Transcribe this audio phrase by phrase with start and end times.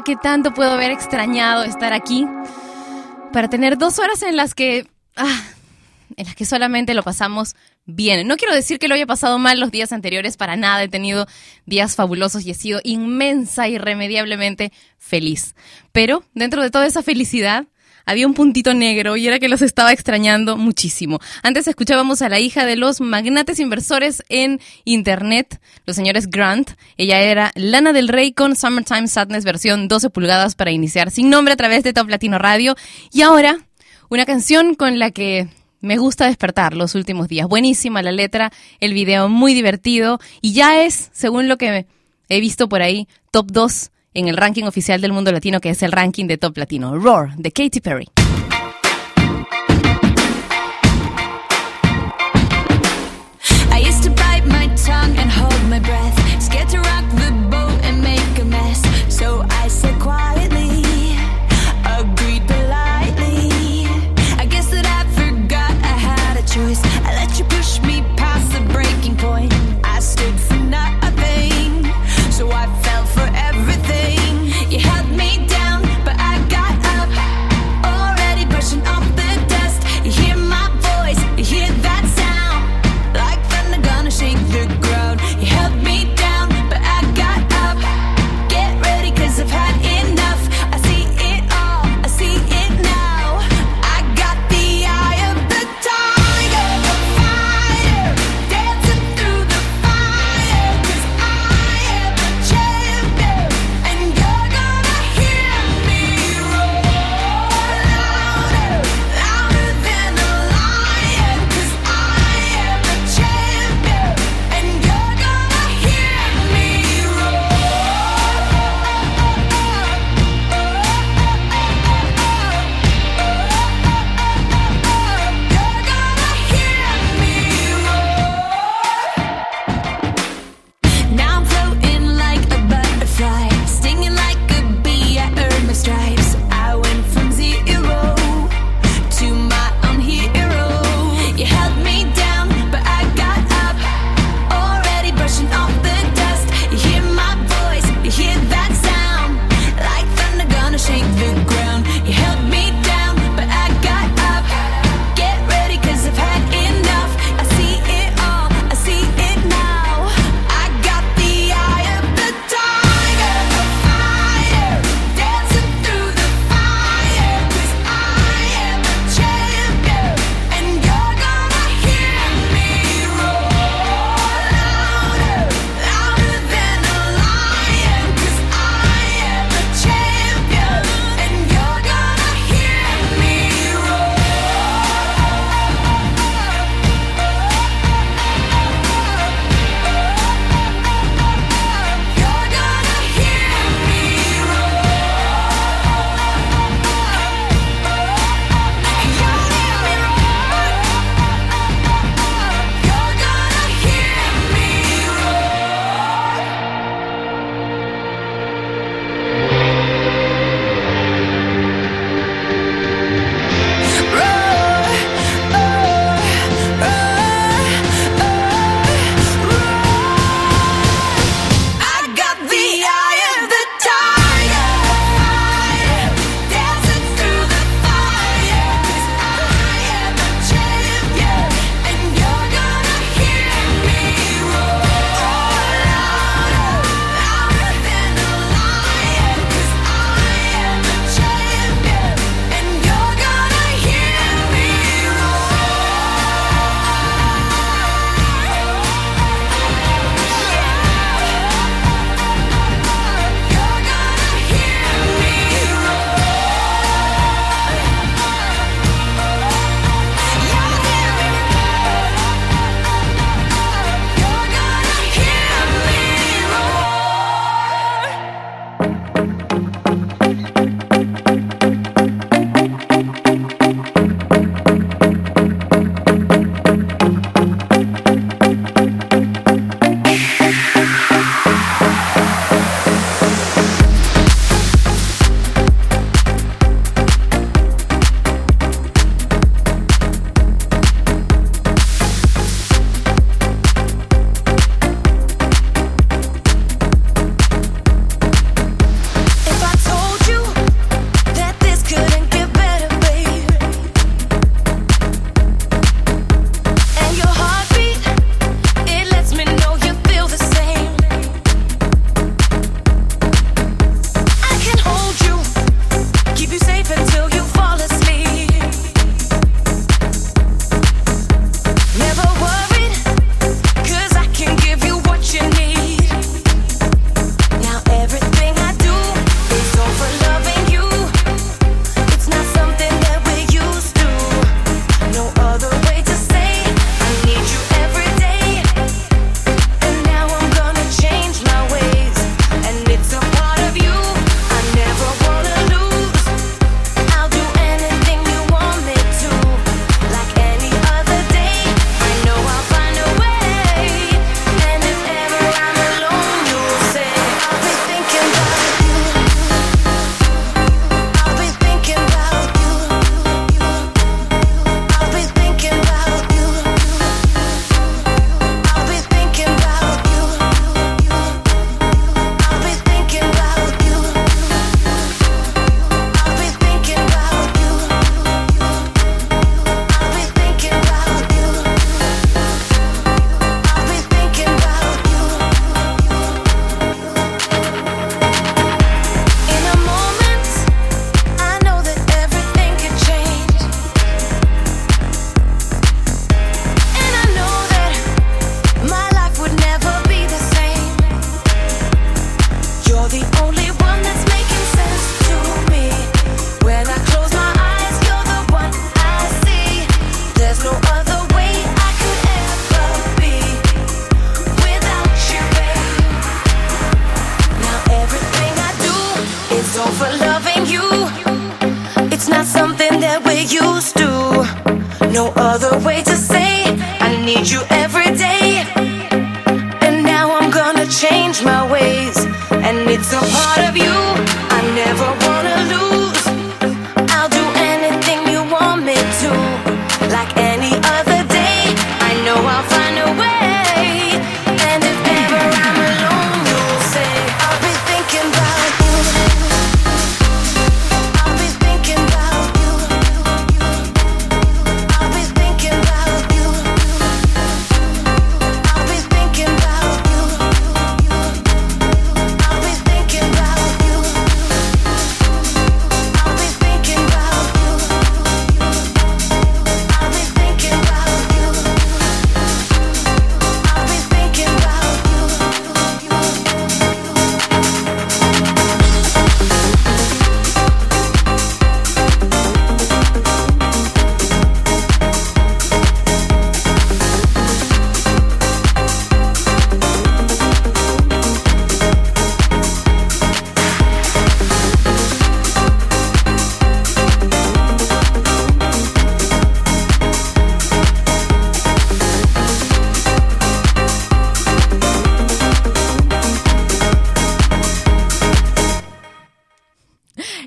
[0.00, 2.26] Qué tanto puedo haber extrañado estar aquí
[3.32, 4.86] para tener dos horas en las que,
[5.16, 5.42] ah,
[6.16, 7.56] en las que solamente lo pasamos
[7.86, 8.26] bien.
[8.26, 10.82] No quiero decir que lo haya pasado mal los días anteriores, para nada.
[10.82, 11.26] He tenido
[11.66, 15.54] días fabulosos y he sido inmensa, irremediablemente feliz.
[15.92, 17.66] Pero dentro de toda esa felicidad,
[18.06, 21.20] había un puntito negro y era que los estaba extrañando muchísimo.
[21.42, 26.72] Antes escuchábamos a la hija de los magnates inversores en Internet, los señores Grant.
[26.96, 31.54] Ella era Lana del Rey con Summertime Sadness versión 12 pulgadas para iniciar sin nombre
[31.54, 32.76] a través de Top Latino Radio.
[33.12, 33.58] Y ahora,
[34.08, 35.48] una canción con la que
[35.80, 37.46] me gusta despertar los últimos días.
[37.46, 41.86] Buenísima la letra, el video muy divertido y ya es, según lo que
[42.28, 45.82] he visto por ahí, top 2 en el ranking oficial del mundo latino, que es
[45.82, 46.96] el ranking de top latino.
[46.96, 48.08] Roar, de Katy Perry.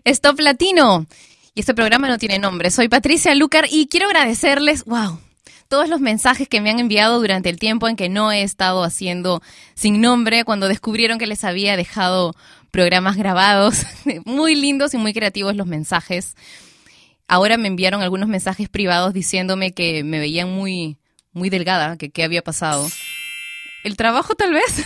[0.07, 1.05] Stop Latino.
[1.53, 2.71] Y este programa no tiene nombre.
[2.71, 5.19] Soy Patricia Lucar y quiero agradecerles, wow,
[5.67, 8.85] todos los mensajes que me han enviado durante el tiempo en que no he estado
[8.85, 9.41] haciendo
[9.73, 12.35] sin nombre, cuando descubrieron que les había dejado
[12.71, 13.85] programas grabados.
[14.25, 16.35] Muy lindos y muy creativos los mensajes.
[17.27, 20.95] Ahora me enviaron algunos mensajes privados diciéndome que me veían muy,
[21.33, 22.87] muy delgada, que qué había pasado.
[23.83, 24.85] ¿El trabajo tal vez?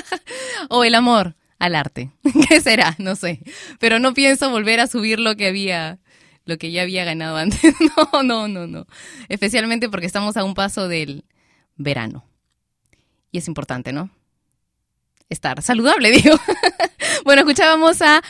[0.68, 2.10] o el amor al arte.
[2.48, 2.94] ¿Qué será?
[2.98, 3.40] No sé.
[3.78, 5.98] Pero no pienso volver a subir lo que había,
[6.44, 7.74] lo que ya había ganado antes.
[7.96, 8.86] No, no, no, no.
[9.28, 11.24] Especialmente porque estamos a un paso del
[11.76, 12.24] verano.
[13.32, 14.10] Y es importante, ¿no?
[15.28, 16.36] Estar saludable, digo.
[17.24, 18.22] bueno, escuchábamos a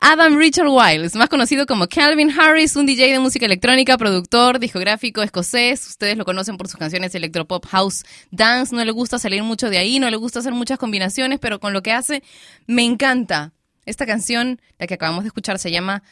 [0.00, 5.22] Adam Richard Wiles, más conocido como Calvin Harris, un DJ de música electrónica, productor, discográfico
[5.22, 5.88] escocés.
[5.88, 8.74] Ustedes lo conocen por sus canciones electropop, house, dance.
[8.74, 11.72] No le gusta salir mucho de ahí, no le gusta hacer muchas combinaciones, pero con
[11.72, 12.22] lo que hace
[12.68, 13.50] me encanta.
[13.86, 16.04] Esta canción, la que acabamos de escuchar, se llama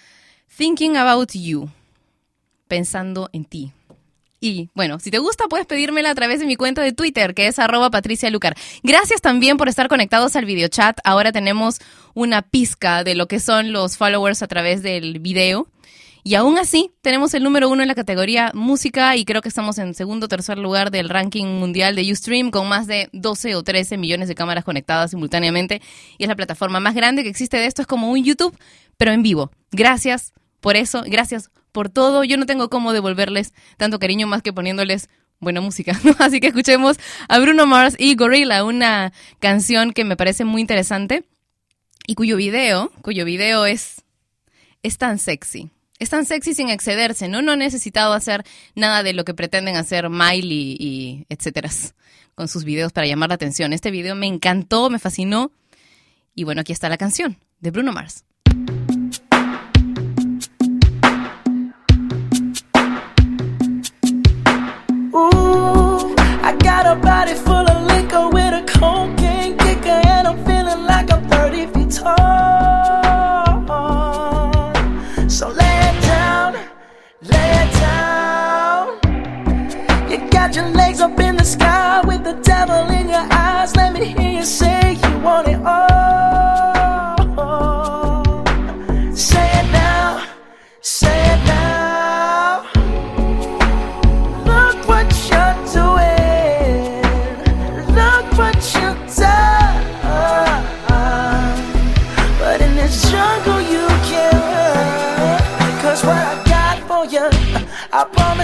[0.57, 1.71] Thinking About You,
[2.67, 3.73] pensando en ti.
[4.41, 7.47] Y bueno, si te gusta puedes pedírmela a través de mi cuenta de Twitter, que
[7.47, 8.55] es arroba Patricia Lucar.
[8.83, 10.99] Gracias también por estar conectados al videochat.
[11.05, 11.79] Ahora tenemos
[12.15, 15.69] una pizca de lo que son los followers a través del video.
[16.23, 19.79] Y aún así, tenemos el número uno en la categoría música y creo que estamos
[19.79, 23.63] en segundo o tercer lugar del ranking mundial de Ustream con más de 12 o
[23.63, 25.81] 13 millones de cámaras conectadas simultáneamente.
[26.19, 27.81] Y es la plataforma más grande que existe de esto.
[27.81, 28.59] Es como un YouTube,
[28.97, 29.53] pero en vivo.
[29.71, 31.05] Gracias por eso.
[31.07, 32.25] Gracias por todo.
[32.25, 35.93] Yo no tengo cómo devolverles tanto cariño más que poniéndoles buena música.
[36.19, 36.97] Así que escuchemos
[37.29, 41.25] a Bruno Mars y Gorilla, una canción que me parece muy interesante
[42.07, 44.05] y cuyo video, cuyo video es,
[44.83, 45.69] es tan sexy.
[45.99, 47.43] Es tan sexy sin excederse, ¿no?
[47.43, 48.43] No he necesitado hacer
[48.75, 51.69] nada de lo que pretenden hacer Miley y etcétera
[52.35, 53.75] con sus videos para llamar la atención.
[53.75, 55.53] Este video me encantó, me fascinó.
[56.35, 58.25] Y bueno, aquí está la canción de Bruno Mars.
[65.17, 66.15] Ooh,
[66.49, 71.11] I got a body full of liquor with a cocaine kicker, and I'm feeling like
[71.11, 72.15] I'm 30 feet tall.
[75.29, 76.53] So lay it down,
[77.23, 78.85] lay it down.
[80.11, 83.75] You got your legs up in the sky with the devil in your eyes.
[83.75, 84.76] Let me hear you say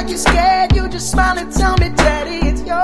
[0.00, 0.74] like you're scared.
[0.74, 2.80] You just smile and tell me, Daddy, it's yours.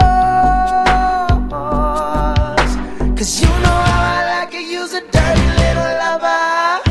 [3.18, 4.66] Cause you know how I like it.
[4.72, 6.82] You's a dirty little lover.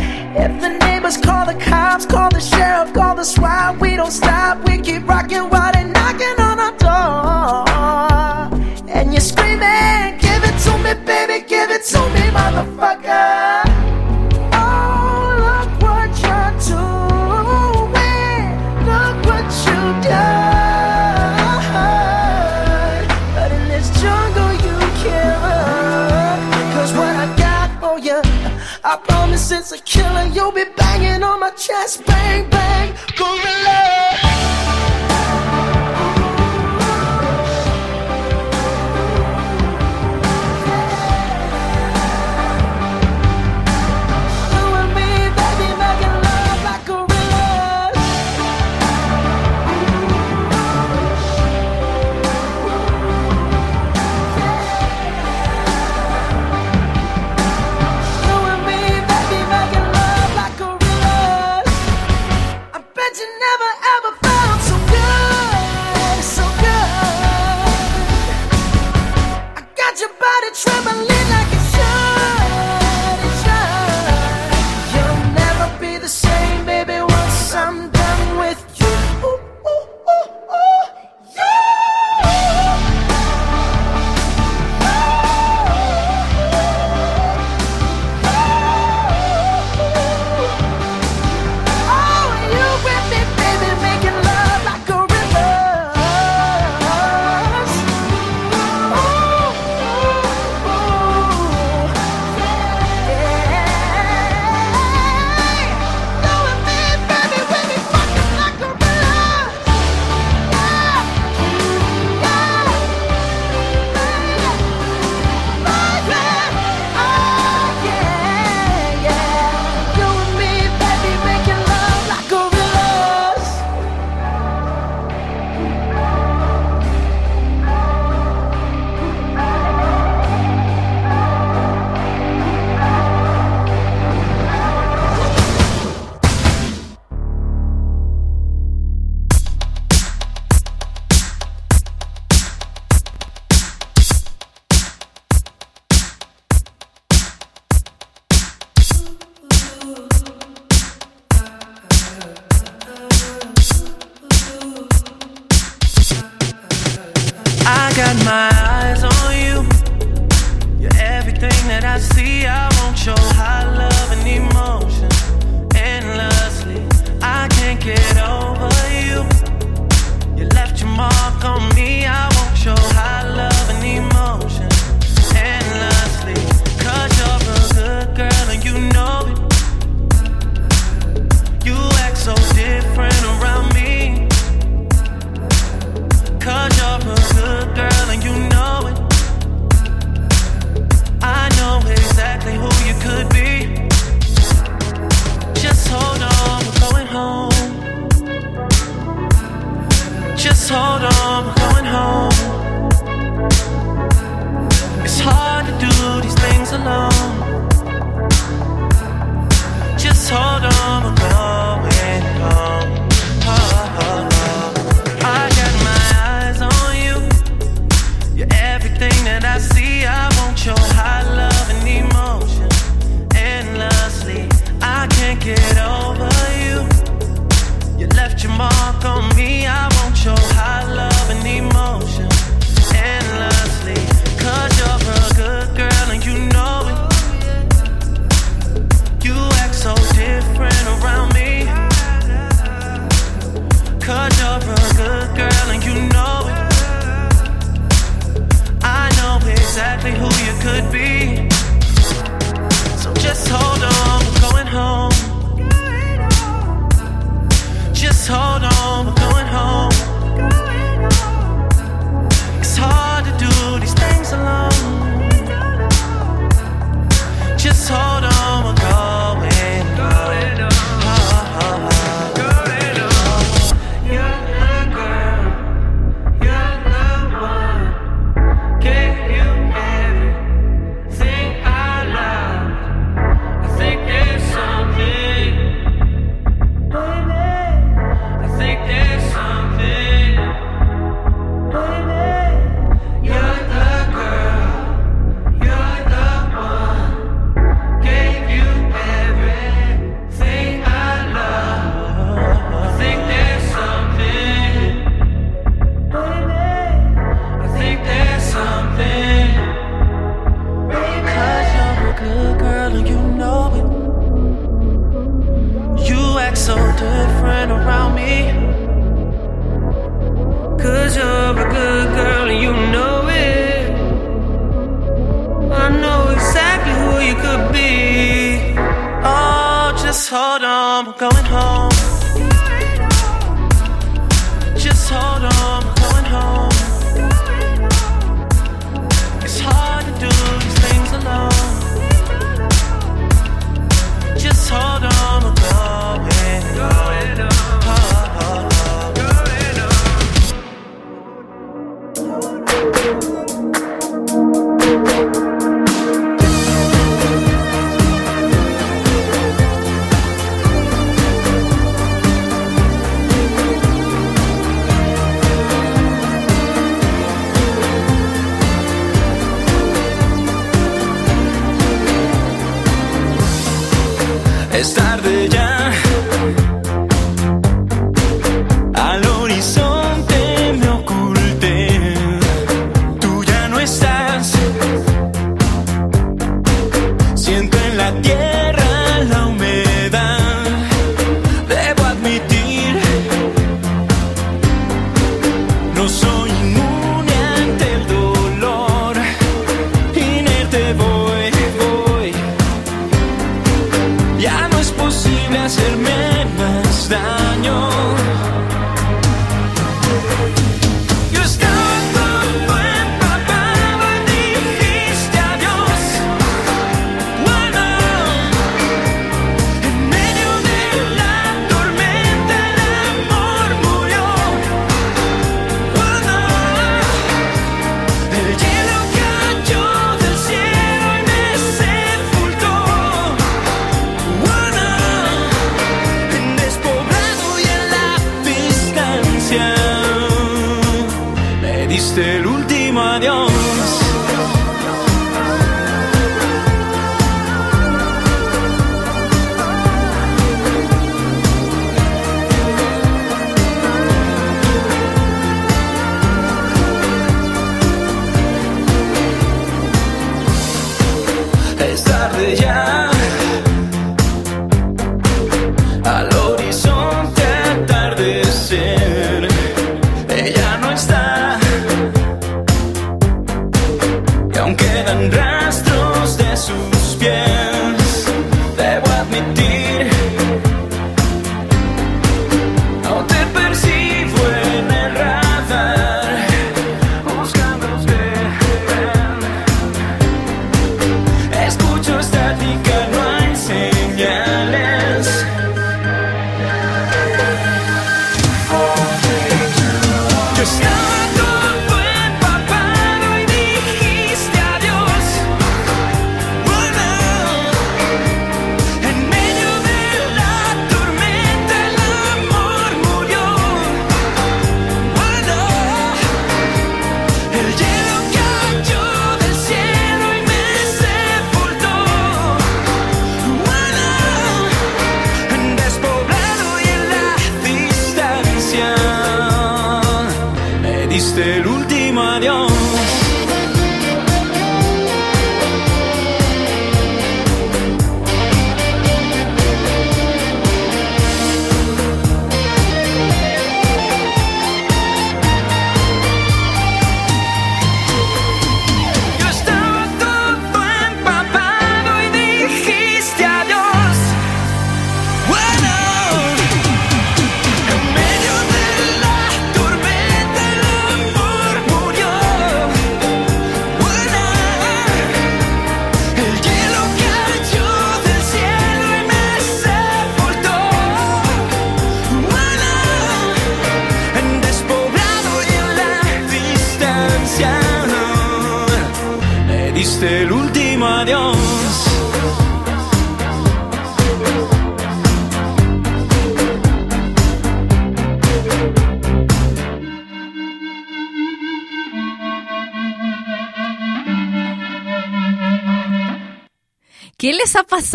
[0.43, 4.67] If the neighbors call the cops, call the sheriff, call the SWAT, we don't stop.
[4.67, 7.67] We keep rocking while they're knocking on our door.
[8.89, 12.94] And you're screaming, Give it to me, baby, give it to me, motherfucker.
[31.55, 33.84] chest, bang, bang, gorilla.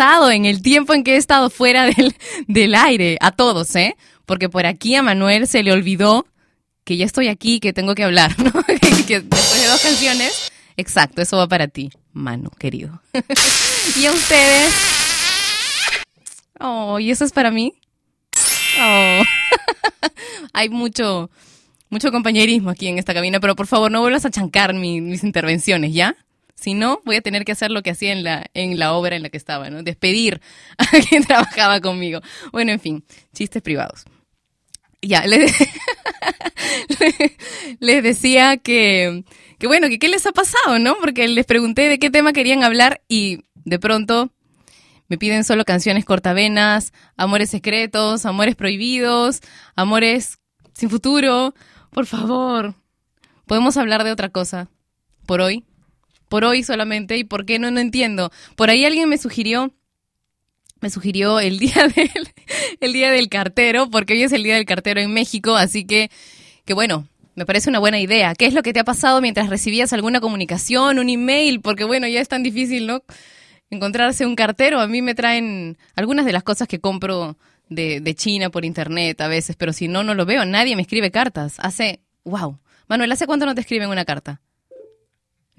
[0.00, 2.14] en el tiempo en que he estado fuera del,
[2.46, 3.96] del aire, a todos, ¿eh?
[4.26, 6.26] Porque por aquí a Manuel se le olvidó
[6.84, 8.52] que ya estoy aquí, que tengo que hablar, ¿no?
[9.06, 13.02] que después de dos canciones, exacto, eso va para ti, Manu, querido.
[13.96, 14.74] y a ustedes...
[16.58, 17.74] Oh, ¿y eso es para mí?
[18.80, 19.22] Oh.
[20.52, 21.30] Hay mucho,
[21.88, 25.94] mucho compañerismo aquí en esta cabina, pero por favor no vuelvas a chancar mis intervenciones,
[25.94, 26.16] ¿ya?
[26.60, 29.16] Si no, voy a tener que hacer lo que hacía en la, en la obra
[29.16, 29.82] en la que estaba, ¿no?
[29.82, 30.42] Despedir
[30.76, 32.20] a quien trabajaba conmigo.
[32.52, 34.04] Bueno, en fin, chistes privados.
[35.00, 35.54] Ya, les,
[37.80, 39.24] les decía que,
[39.58, 40.96] que bueno, qué les ha pasado, ¿no?
[41.00, 44.30] Porque les pregunté de qué tema querían hablar y de pronto
[45.08, 49.40] me piden solo canciones cortavenas, amores secretos, amores prohibidos,
[49.74, 50.38] amores
[50.74, 51.54] sin futuro.
[51.90, 52.74] Por favor,
[53.46, 54.68] podemos hablar de otra cosa.
[55.24, 55.64] Por hoy.
[56.30, 57.18] Por hoy solamente.
[57.18, 57.70] ¿Y por qué no?
[57.72, 58.30] No entiendo.
[58.54, 59.74] Por ahí alguien me sugirió
[60.80, 62.28] me sugirió el día del
[62.80, 66.10] el día del cartero, porque hoy es el día del cartero en México, así que
[66.64, 68.34] que bueno, me parece una buena idea.
[68.34, 71.60] ¿Qué es lo que te ha pasado mientras recibías alguna comunicación, un email?
[71.60, 73.02] Porque bueno, ya es tan difícil, ¿no?
[73.70, 74.80] Encontrarse un cartero.
[74.80, 77.36] A mí me traen algunas de las cosas que compro
[77.68, 80.44] de, de China por internet a veces, pero si no, no lo veo.
[80.44, 81.56] Nadie me escribe cartas.
[81.58, 82.58] Hace, wow.
[82.88, 84.40] Manuel, ¿hace cuánto no te escriben una carta?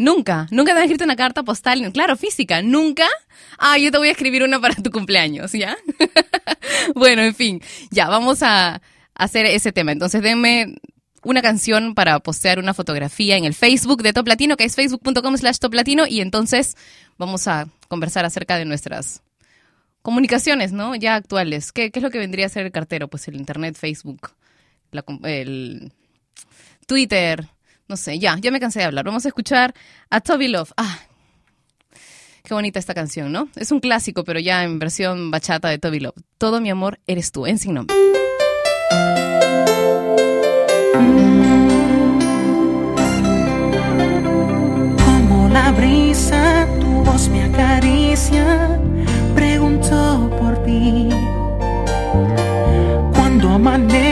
[0.02, 3.06] Nunca, nunca te han escrito una carta postal, claro, física, nunca.
[3.60, 5.78] Ah, yo te voy a escribir una para tu cumpleaños, ¿ya?
[6.96, 7.62] bueno, en fin,
[7.92, 8.82] ya, vamos a
[9.14, 9.92] hacer ese tema.
[9.92, 10.74] Entonces, denme
[11.24, 15.38] una canción para postear una fotografía en el Facebook de Top Latino, que es facebook.com
[15.38, 16.76] slash Top Latino, y entonces
[17.20, 19.22] vamos a conversar acerca de nuestras
[20.02, 20.96] comunicaciones, ¿no?
[20.96, 21.72] Ya actuales.
[21.72, 23.08] ¿Qué, qué es lo que vendría a ser el cartero?
[23.08, 24.32] Pues el Internet, Facebook,
[24.90, 25.94] la el
[26.88, 27.48] Twitter,
[27.92, 29.04] no sé, ya, ya me cansé de hablar.
[29.04, 29.74] Vamos a escuchar
[30.10, 30.72] a Toby Love.
[30.78, 30.98] Ah,
[32.42, 33.50] qué bonita esta canción, ¿no?
[33.58, 36.16] Es un clásico, pero ya en versión bachata de Toby Love.
[36.38, 37.94] Todo mi amor eres tú, en sin nombre.
[45.04, 48.80] Como la brisa, tu voz me acaricia,
[49.36, 51.10] preguntó por ti.
[53.14, 54.11] Cuando amanece,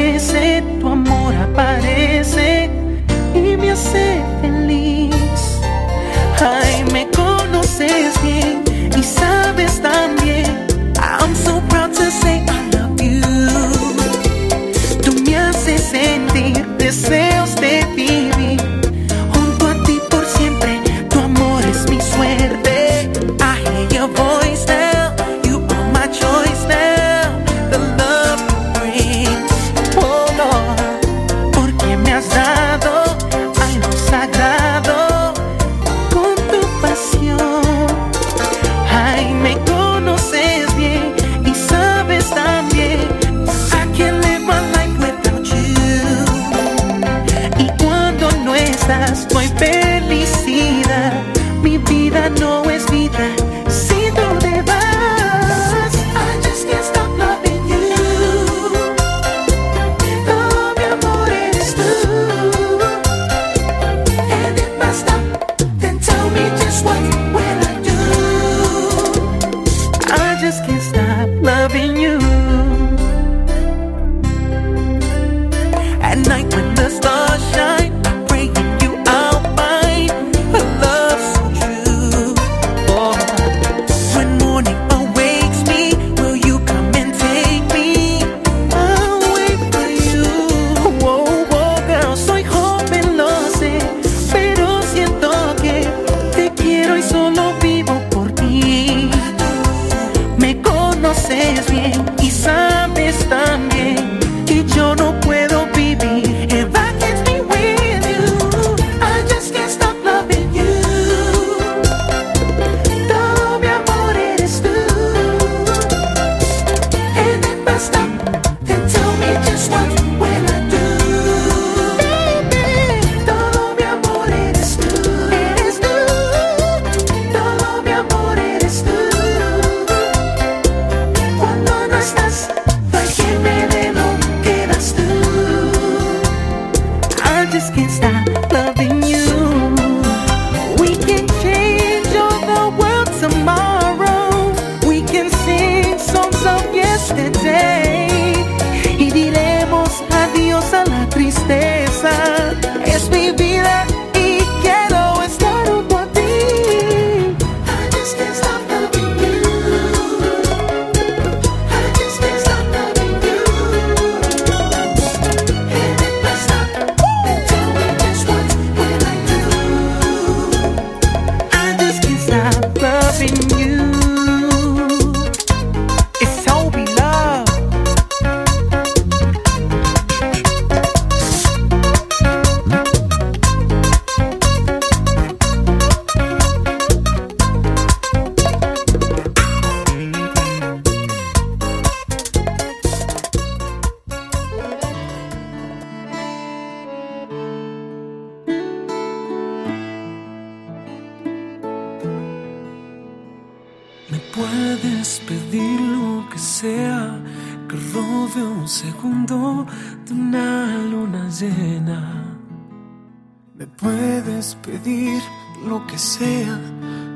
[213.60, 215.22] Me puedes pedir
[215.68, 216.58] lo que sea,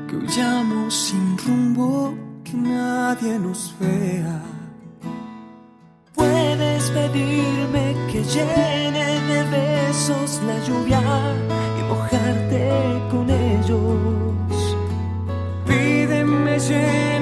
[0.06, 2.14] que huyamos sin rumbo,
[2.44, 4.42] que nadie nos vea.
[6.14, 11.00] Puedes pedirme que llene de besos la lluvia
[11.78, 12.68] y mojarte
[13.10, 14.76] con ellos.
[15.66, 17.13] Pídeme llenarte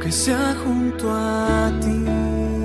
[0.00, 2.57] que sea junto a ti.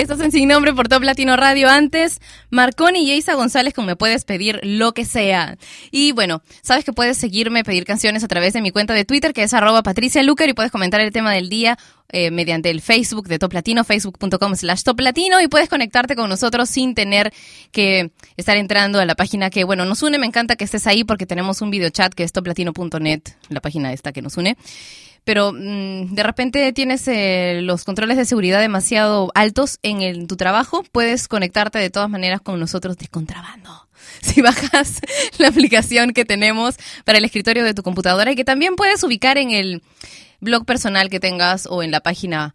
[0.00, 1.68] Estás en Sin Nombre por Top Latino Radio.
[1.68, 5.58] Antes, Marconi y Isa González con Me Puedes Pedir Lo Que Sea.
[5.90, 9.34] Y bueno, sabes que puedes seguirme, pedir canciones a través de mi cuenta de Twitter,
[9.34, 11.76] que es arroba Patricia y puedes comentar el tema del día
[12.08, 16.30] eh, mediante el Facebook de Top Latino, facebook.com slash Top Latino, y puedes conectarte con
[16.30, 17.30] nosotros sin tener
[17.70, 20.16] que estar entrando a la página que, bueno, nos une.
[20.16, 23.20] Me encanta que estés ahí porque tenemos un videochat que es toplatino.net,
[23.50, 24.56] la página esta que nos une
[25.24, 30.84] pero mm, de repente tienes eh, los controles de seguridad demasiado altos en, tu trabajo,
[30.92, 33.70] puedes conectarte de todas maneras con nosotros de contrabando.
[34.22, 35.00] Si bajas
[35.38, 39.38] la aplicación que tenemos para el escritorio de tu computadora y que también puedes ubicar
[39.38, 39.82] en el
[40.40, 42.54] blog personal que tengas o en la página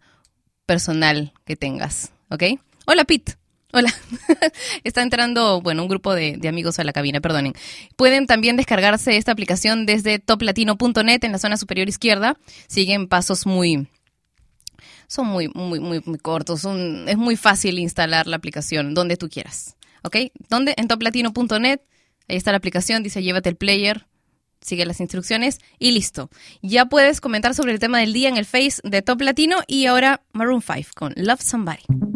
[0.66, 2.42] personal que tengas, ¿ok?
[2.86, 3.36] Hola, Pete.
[3.76, 3.92] Hola.
[4.84, 7.52] Está entrando, bueno, un grupo de, amigos a la cabina, perdonen.
[7.96, 12.38] Pueden también descargarse esta aplicación desde toplatino.net en la zona superior izquierda.
[12.68, 13.86] Siguen pasos muy
[15.08, 19.28] son muy muy muy muy cortos, son es muy fácil instalar la aplicación donde tú
[19.28, 19.76] quieras.
[20.02, 20.16] ¿Ok?
[20.48, 20.72] ¿Dónde?
[20.78, 21.80] En toplatino.net.
[22.28, 24.06] Ahí está la aplicación, dice llévate el player,
[24.62, 26.30] sigue las instrucciones y listo.
[26.62, 29.84] Ya puedes comentar sobre el tema del día en el Face de Top Latino y
[29.84, 32.15] ahora Maroon 5 con Love Somebody.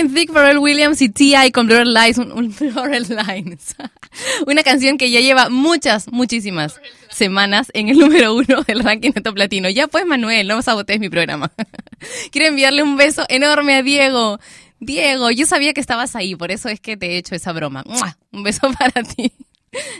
[0.00, 1.50] Robin Thicke, Pharrell Williams y T.I.
[1.52, 2.54] con Blurred Lines, un, un-
[3.26, 3.74] Lines.
[4.46, 6.80] Una canción que ya lleva muchas, muchísimas
[7.10, 9.68] semanas en el número uno del ranking de Top Latino.
[9.68, 11.52] Ya pues, Manuel, no sabotees mi programa.
[12.32, 14.38] Quiero enviarle un beso enorme a Diego.
[14.78, 17.84] Diego, yo sabía que estabas ahí, por eso es que te he hecho esa broma.
[17.86, 18.16] ¡Mua!
[18.32, 19.32] Un beso para ti.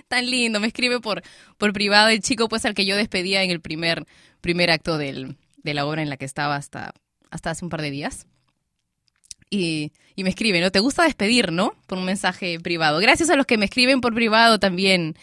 [0.09, 1.23] Tan lindo, me escribe por,
[1.59, 4.07] por privado el chico pues al que yo despedía en el primer,
[4.41, 6.95] primer acto del, de la obra en la que estaba hasta,
[7.31, 8.27] hasta hace un par de días
[9.51, 10.71] y, y me escribe, ¿no?
[10.71, 11.75] ¿Te gusta despedir, no?
[11.87, 12.99] Por un mensaje privado.
[13.01, 15.17] Gracias a los que me escriben por privado también.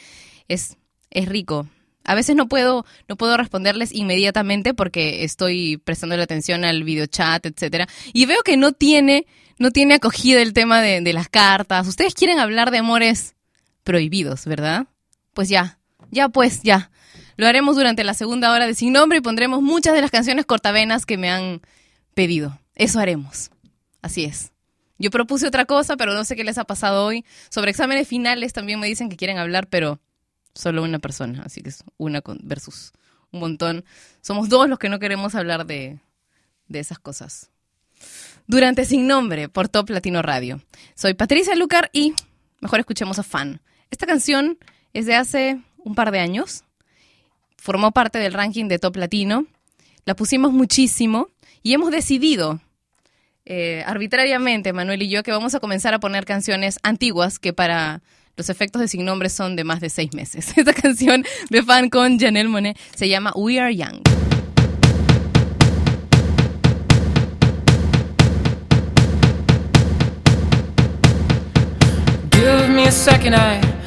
[0.48, 0.78] Es,
[1.10, 1.68] es rico.
[2.04, 7.46] A veces no puedo, no puedo responderles inmediatamente porque estoy prestando la atención al videochat,
[7.46, 7.88] etcétera.
[8.14, 9.26] Y veo que no tiene,
[9.60, 11.88] no tiene acogida el tema de, de las cartas.
[11.88, 13.36] Ustedes quieren hablar de amores
[13.84, 14.88] prohibidos, ¿verdad?
[15.34, 15.80] Pues ya,
[16.12, 16.92] ya pues, ya.
[17.36, 20.46] Lo haremos durante la segunda hora de Sin Nombre y pondremos muchas de las canciones
[20.46, 21.62] cortavenas que me han
[22.14, 22.58] pedido.
[22.74, 23.52] Eso haremos.
[24.02, 24.52] Así es.
[25.00, 27.24] Yo propuse otra cosa, pero no sé qué les ha pasado hoy.
[27.50, 30.00] Sobre exámenes finales también me dicen que quieren hablar, pero
[30.54, 31.44] solo una persona.
[31.46, 32.94] Así que es una versus
[33.32, 33.86] un montón.
[34.22, 36.00] Somos dos los que no queremos hablar de,
[36.68, 37.52] de esas cosas.
[38.48, 40.62] Durante Sin Nombre por Top Latino Radio.
[40.96, 42.14] Soy Patricia Lucar y
[42.60, 43.62] mejor escuchemos a Fan.
[43.92, 44.58] Esta canción
[44.94, 46.64] es de hace un par de años.
[47.58, 49.46] Formó parte del ranking de Top Latino.
[50.06, 51.30] La pusimos muchísimo
[51.62, 52.62] y hemos decidido
[53.50, 58.02] eh, arbitrariamente, Manuel y yo, que vamos a comenzar a poner canciones antiguas que para
[58.36, 60.52] los efectos de sin nombre son de más de seis meses.
[60.58, 64.02] Esta canción de fan con Janelle Monet se llama We Are Young.
[72.34, 73.87] Give me a second, I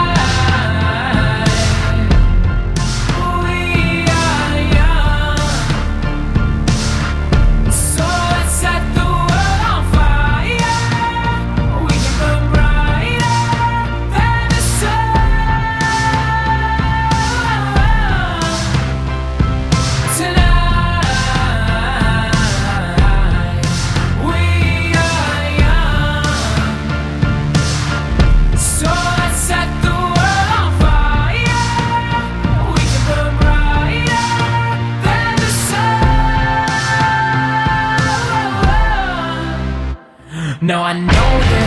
[40.63, 41.60] No, I know that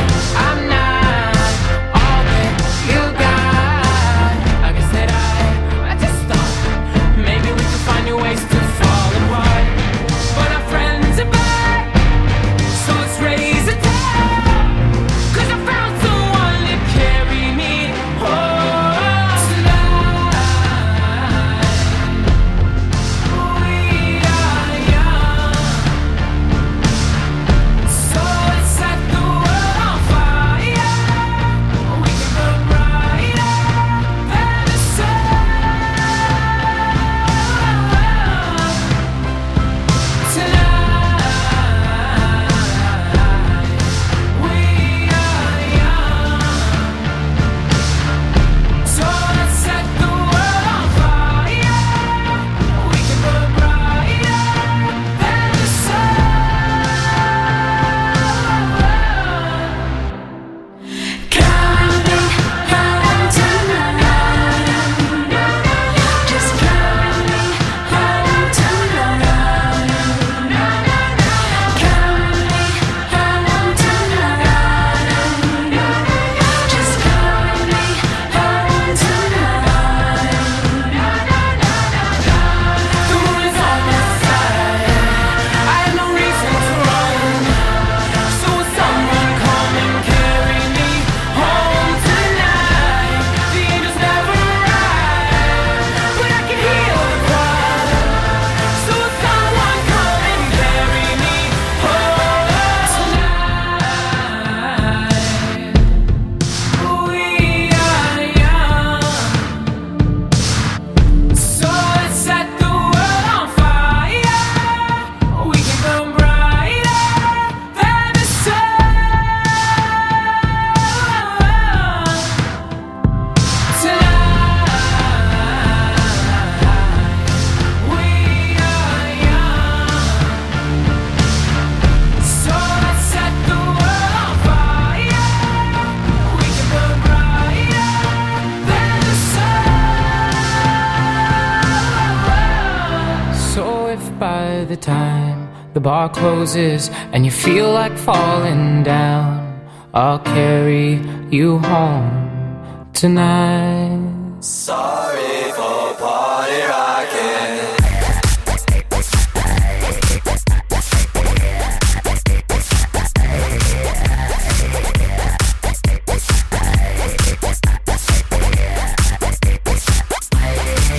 [145.84, 149.60] bar closes and you feel like falling down.
[149.92, 150.98] I'll carry
[151.30, 154.00] you home tonight.
[154.40, 157.60] Sorry for party rocking.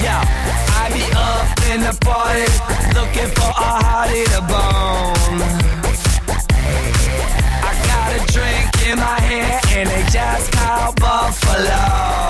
[0.05, 0.21] Yeah,
[0.79, 2.45] I be up in the party,
[3.15, 5.41] looking for a hottie to bone.
[7.63, 12.25] I got a drink in my hand, and they just called Buffalo.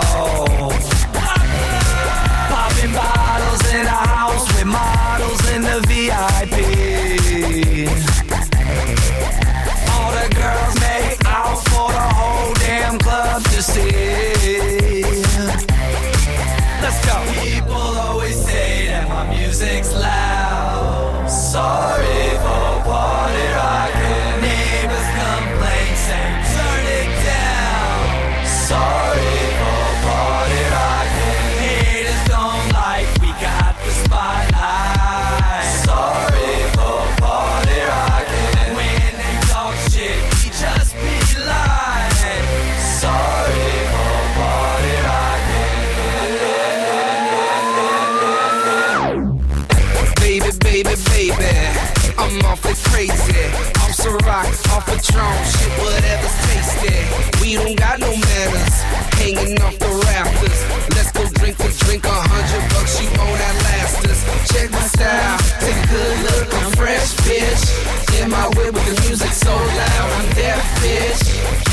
[69.45, 71.21] So loud, I'm deaf, bitch.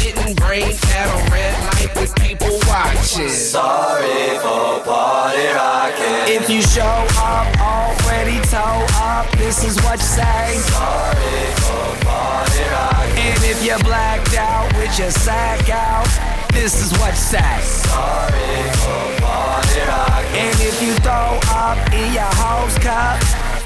[0.05, 3.31] Getting brain at a red light with people watching.
[3.31, 6.37] Sorry for party rocking.
[6.37, 10.45] If you show up already toe up, this is what you say.
[10.69, 13.33] Sorry for party rocking.
[13.33, 16.13] And if you're blacked out with your sack out,
[16.53, 17.57] this is what you say.
[17.89, 20.41] Sorry for party rocking.
[20.45, 23.17] And if you throw up in your house cup,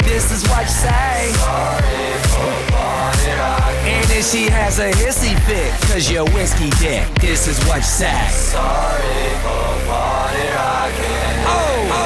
[0.07, 1.33] this is what you say.
[1.35, 2.67] Sorry for.
[3.87, 7.83] And if she has a hissy fit, cause you're whiskey dick, this is what you
[7.83, 8.29] say.
[8.31, 11.39] Sorry for party rocking.
[11.47, 12.06] Oh, oh,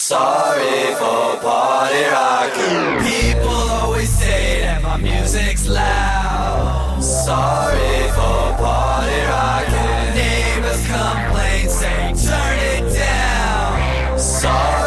[0.11, 2.99] Sorry for party rocking.
[2.99, 6.99] People always say that my music's loud.
[6.99, 10.15] Sorry for party rocking.
[10.19, 14.19] Neighbors complain, say turn it down.
[14.19, 14.80] Sorry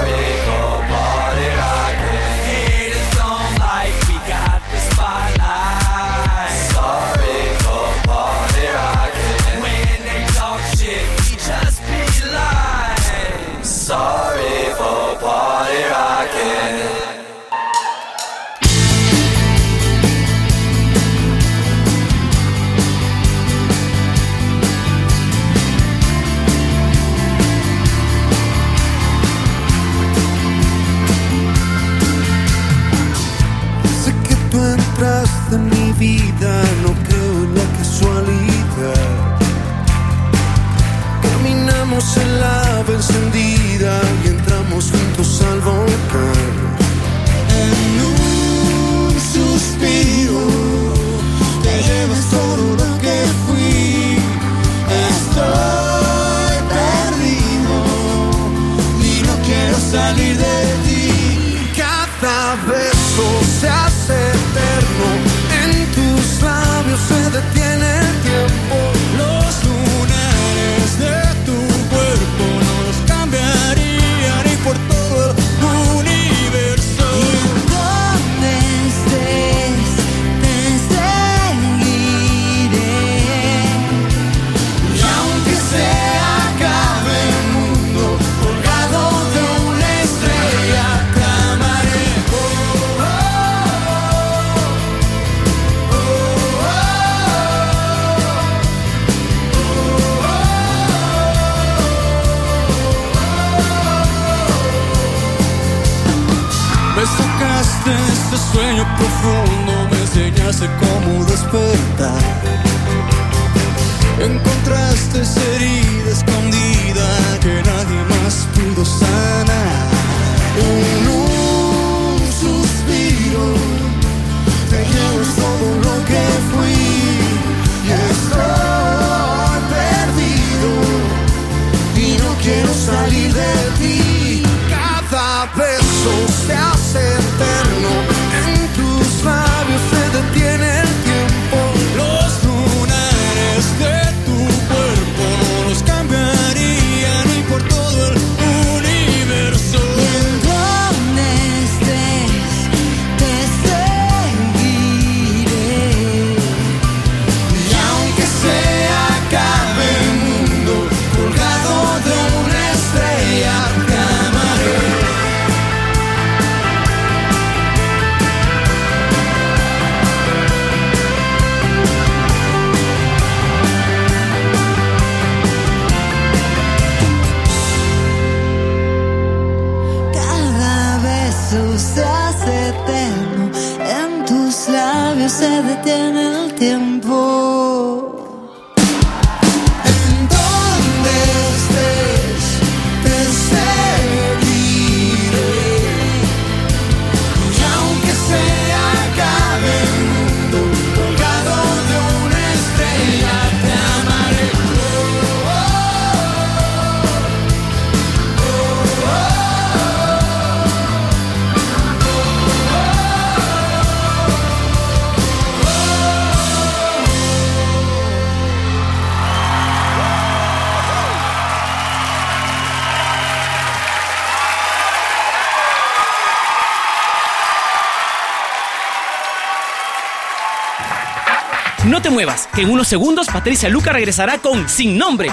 [232.94, 235.28] segundos Patricia Luca regresará con Sin Nombre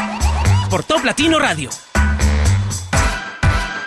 [0.67, 1.69] por Top Latino Radio.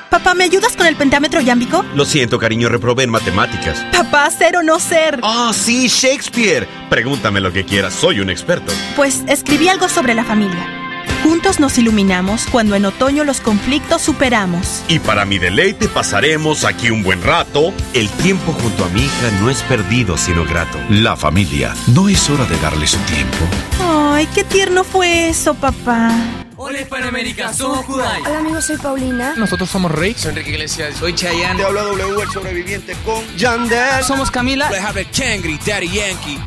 [0.09, 1.85] Papá, ¿me ayudas con el pentámetro yámbico?
[1.97, 3.85] Lo siento, cariño, reprobé en matemáticas.
[3.91, 5.19] Papá, ser o no ser.
[5.25, 6.69] Ah, sí, Shakespeare.
[6.89, 8.73] Pregúntame lo que quieras, soy un experto.
[8.95, 10.84] Pues escribí algo sobre la familia.
[11.25, 14.83] Juntos nos iluminamos cuando en otoño los conflictos superamos.
[14.89, 17.73] Y para mi deleite pasaremos aquí un buen rato.
[17.95, 20.79] El tiempo junto a mi hija no es perdido, sino grato.
[20.91, 23.39] La familia, ¿no es hora de darle su tiempo?
[23.81, 26.13] Ay, qué tierno fue eso, papá.
[26.57, 28.21] Hola Hispanoamérica, somos Kudai.
[28.21, 29.35] Hola amigos, soy Paulina.
[29.35, 30.15] Nosotros somos Rey.
[30.15, 30.95] Soy Enrique Iglesias.
[30.99, 31.57] Soy Chayanne.
[31.57, 34.05] Te habla W, el sobreviviente con Yandel.
[34.05, 34.67] Somos Camila.
[34.67, 36.39] Habla Changri, Daddy Yankee.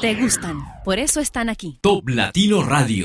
[0.00, 1.80] Te gustan, por eso están aquí.
[1.80, 3.04] Top Latino Radio.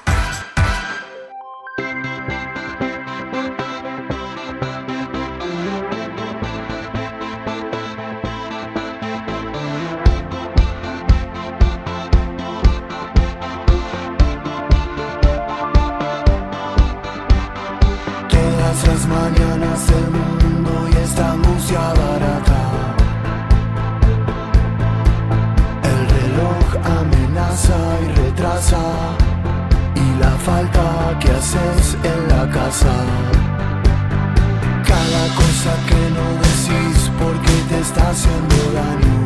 [34.87, 39.17] Cada cosa que no decís porque te está haciendo daño.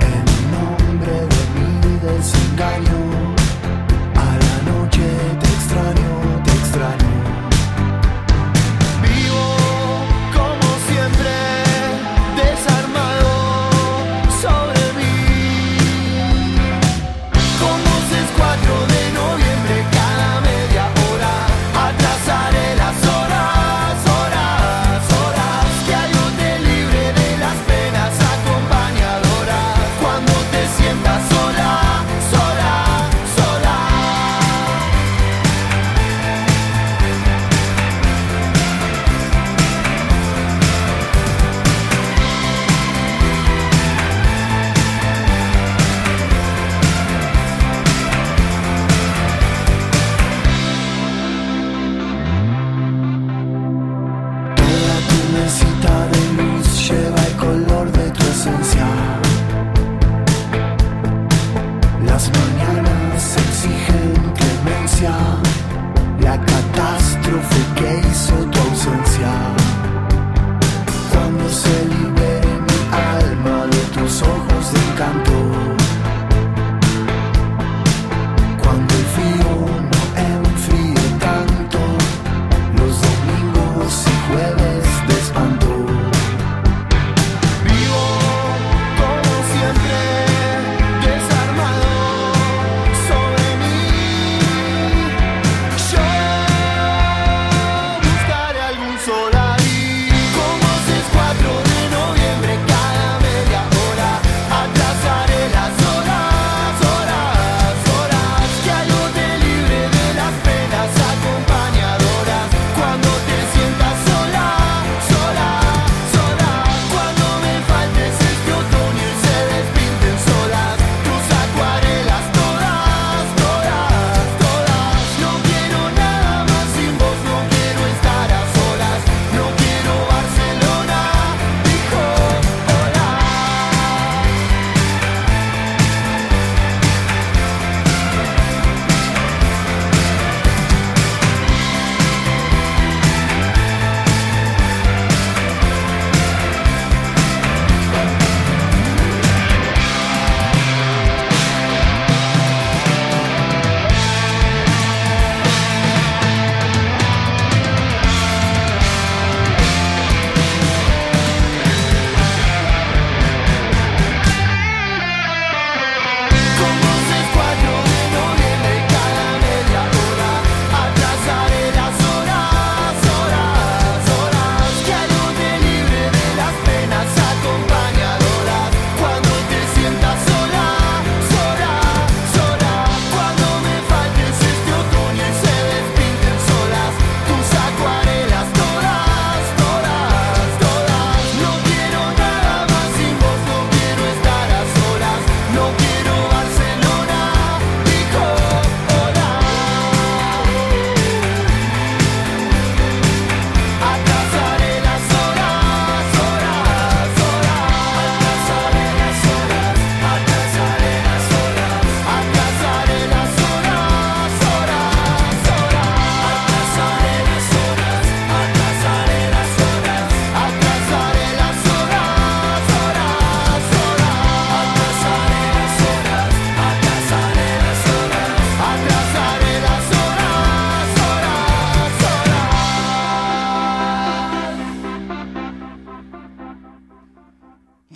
[0.00, 3.33] En nombre de mi desengaño.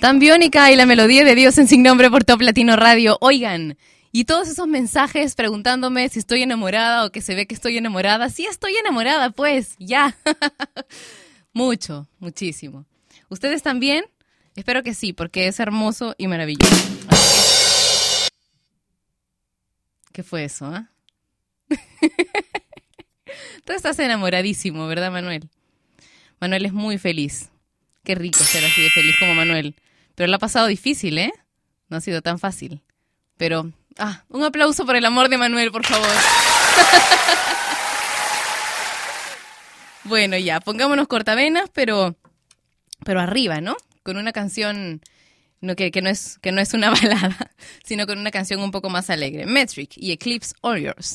[0.01, 3.18] Tan biónica y la melodía de Dios en sin nombre por Top Latino Radio.
[3.20, 3.76] Oigan,
[4.12, 8.30] y todos esos mensajes preguntándome si estoy enamorada o que se ve que estoy enamorada.
[8.30, 10.16] Sí estoy enamorada, pues, ya.
[11.53, 12.86] Mucho, muchísimo.
[13.28, 14.05] ¿Ustedes también?
[14.55, 16.76] Espero que sí, porque es hermoso y maravilloso.
[20.12, 20.92] ¿Qué fue eso, ah?
[23.64, 25.49] Tú estás enamoradísimo, ¿verdad, Manuel?
[26.40, 27.49] Manuel es muy feliz.
[28.05, 29.74] Qué rico ser así de feliz como Manuel.
[30.19, 31.33] Pero le ha pasado difícil, ¿eh?
[31.89, 32.83] No ha sido tan fácil.
[33.37, 36.09] Pero, ah, un aplauso por el amor de Manuel, por favor.
[40.05, 42.16] bueno, ya, pongámonos cortavenas, pero,
[43.05, 43.77] pero arriba, ¿no?
[44.03, 45.03] Con una canción
[45.61, 47.53] no, que, que no es, que no es una balada,
[47.85, 49.47] sino con una canción un poco más alegre.
[49.47, 51.14] Metric y Eclipse All Yours.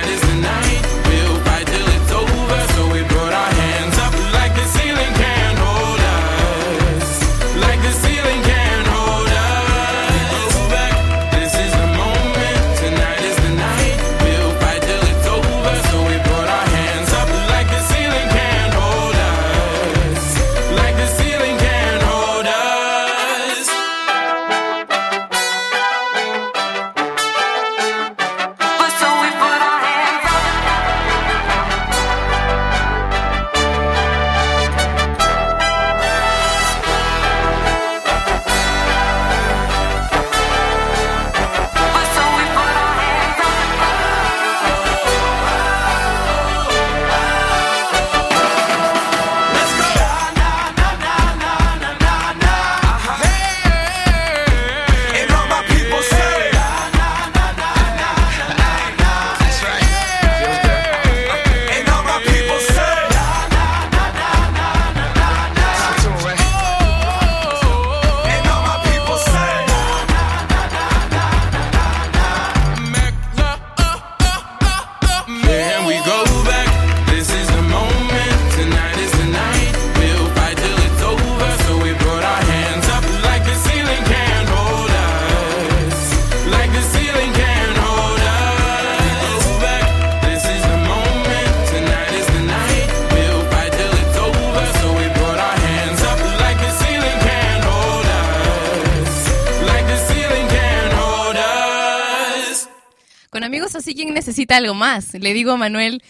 [104.51, 105.13] ¿quién necesita algo más?
[105.13, 106.03] Le digo a Manuel,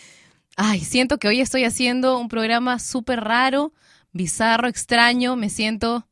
[0.56, 3.74] ay, siento que hoy estoy haciendo un programa súper raro,
[4.14, 6.08] bizarro, extraño, me siento,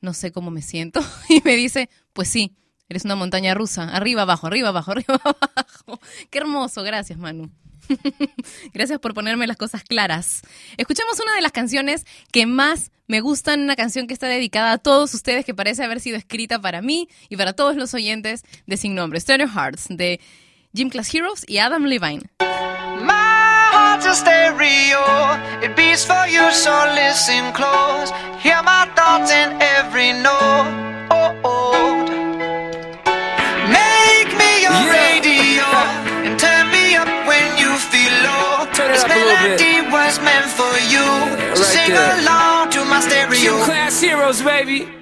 [0.00, 1.00] no sé cómo me siento.
[1.28, 2.54] Y me dice, pues sí,
[2.88, 6.00] eres una montaña rusa, arriba, abajo, arriba, abajo, arriba, abajo.
[6.30, 7.50] Qué hermoso, gracias Manu.
[8.72, 10.42] Gracias por ponerme las cosas claras.
[10.76, 14.78] Escuchemos una de las canciones que más me gustan, una canción que está dedicada a
[14.78, 18.76] todos ustedes, que parece haber sido escrita para mí y para todos los oyentes de
[18.76, 19.18] Sin Nombre.
[19.18, 20.20] Stereo Hearts, de
[20.74, 22.22] Gym Class Heroes y Adam Levine.
[22.40, 25.04] My heart's a stereo,
[25.60, 28.10] it beats for you, so listen close.
[28.40, 30.72] Hear my thoughts in every note.
[31.12, 32.00] Oh, oh.
[33.68, 35.68] Make me your radio
[36.24, 38.64] and turn me up when you feel low.
[38.72, 39.60] Turn this up a little bit.
[39.60, 41.04] melody was meant for you.
[41.52, 42.20] so right sing there.
[42.24, 43.36] along to my stereo.
[43.36, 45.01] Gym class heroes, baby.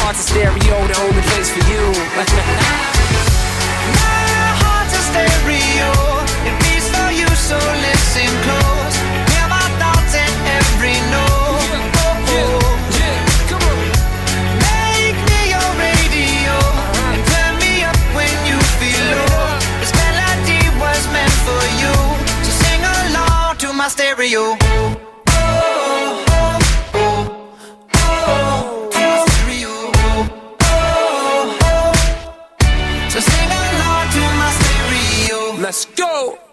[0.00, 1.84] heart's a stereo, the only place for you.
[4.00, 4.24] My
[4.62, 5.90] heart's a stereo.
[6.48, 8.96] It beats for you, so listen close.
[9.32, 11.90] Hear my thoughts in every note.
[12.06, 12.80] Oh, oh.
[14.64, 15.18] Make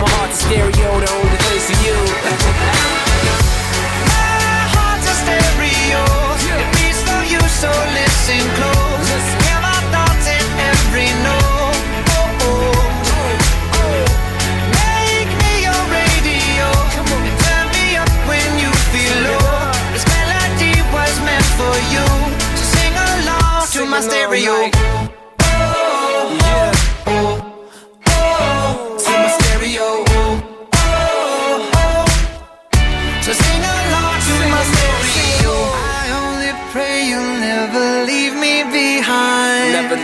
[0.00, 1.96] my heart's a stereo, the only place for you.
[4.12, 6.02] My heart's a stereo.
[6.60, 9.08] It beats for you, so listen close.
[9.46, 11.80] Hear my thoughts in every note.
[12.12, 12.76] Oh, oh.
[13.12, 14.04] oh, oh.
[14.76, 16.68] Make me your radio.
[17.26, 19.72] And turn me up when you feel low.
[19.94, 22.06] This melody was meant for you.
[22.58, 24.95] So sing along to my stereo.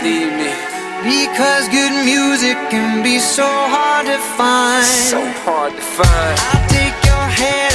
[0.03, 0.51] Leave me.
[1.03, 4.85] Because good music can be so hard to find.
[4.85, 6.35] So hard to find.
[6.51, 7.72] I'll take your hand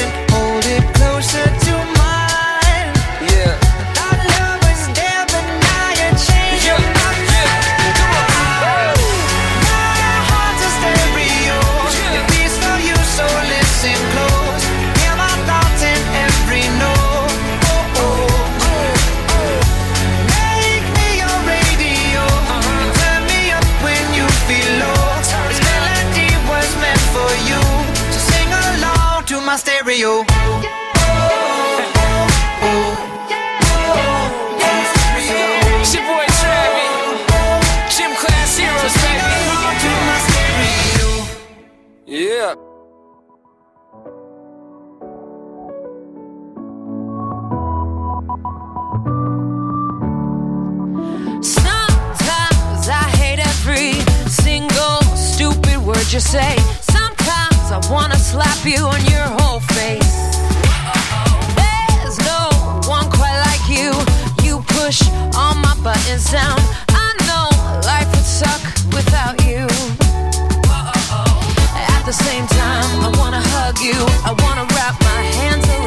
[51.41, 53.93] Sometimes I hate every
[54.29, 56.57] single stupid word you say.
[56.81, 60.15] Sometimes I wanna slap you on your whole face.
[61.57, 62.53] There's no
[62.85, 63.93] one quite like you.
[64.45, 65.01] You push
[65.35, 66.61] all my buttons down.
[66.91, 67.49] I know
[67.89, 68.63] life would suck
[68.93, 69.65] without you.
[71.97, 73.99] At the same time, I wanna hug you.
[74.29, 75.08] I wanna wrap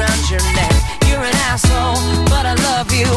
[0.02, 0.73] around your neck.
[1.07, 3.10] You're an asshole, but I love you.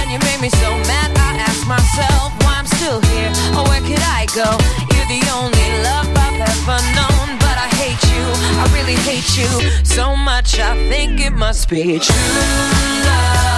[0.00, 3.32] And you made me so mad, I ask myself why I'm still here.
[3.56, 4.48] Or where could I go?
[4.92, 7.26] You're the only love I've ever known.
[7.44, 8.24] But I hate you,
[8.62, 9.50] I really hate you
[9.84, 10.58] so much.
[10.58, 12.40] I think it must be true
[13.04, 13.49] love.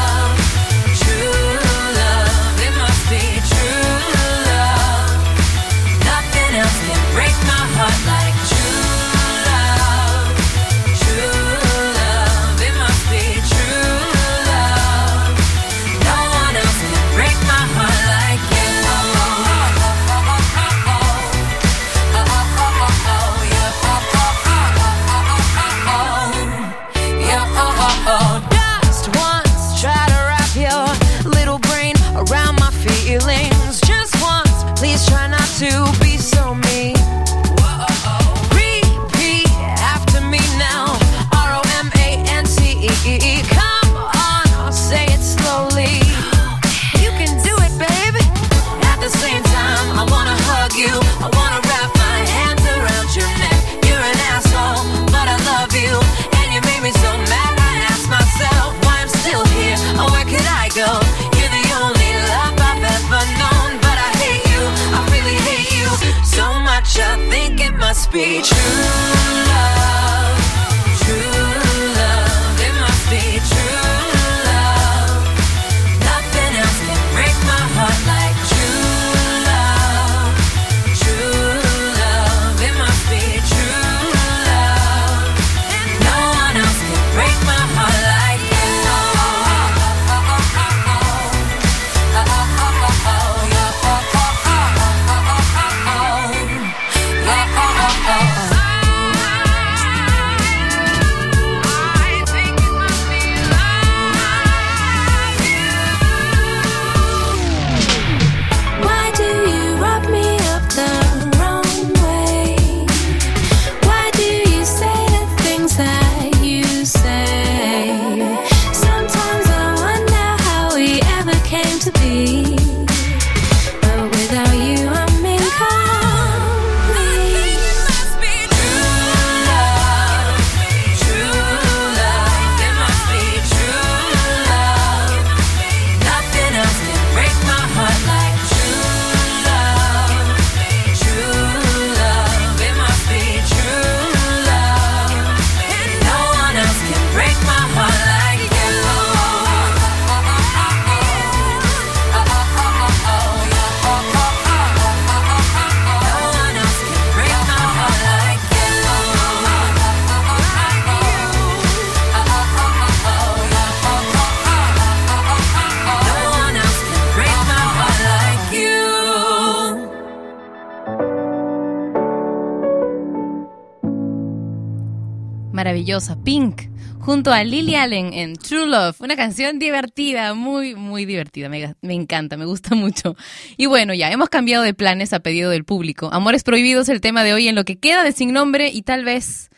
[177.32, 182.36] A Lily Allen en True Love, una canción divertida, muy, muy divertida, me, me encanta,
[182.36, 183.16] me gusta mucho.
[183.56, 186.10] Y bueno, ya hemos cambiado de planes a pedido del público.
[186.12, 189.04] Amores Prohibidos, el tema de hoy en lo que queda de Sin Nombre y tal
[189.04, 189.50] vez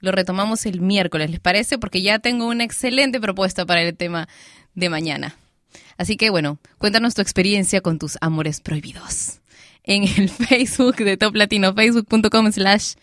[0.00, 1.78] lo retomamos el miércoles, ¿les parece?
[1.78, 4.28] Porque ya tengo una excelente propuesta para el tema
[4.74, 5.36] de mañana.
[5.96, 9.40] Así que bueno, cuéntanos tu experiencia con tus amores prohibidos.
[9.84, 12.94] En el Facebook de Top Latino, facebook.com slash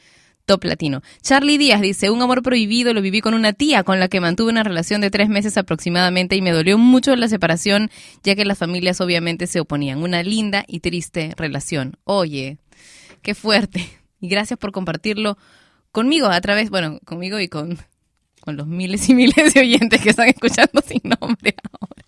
[0.52, 1.02] Top Latino.
[1.22, 4.52] Charlie Díaz dice, un amor prohibido lo viví con una tía con la que mantuve
[4.52, 7.90] una relación de tres meses aproximadamente y me dolió mucho la separación,
[8.22, 10.04] ya que las familias obviamente se oponían.
[10.04, 11.96] Una linda y triste relación.
[12.04, 12.58] Oye,
[13.22, 13.88] qué fuerte.
[14.20, 15.38] Y gracias por compartirlo
[15.94, 17.78] conmigo a través, bueno, conmigo y con,
[18.42, 22.04] con los miles y miles de oyentes que están escuchando sin nombre ahora.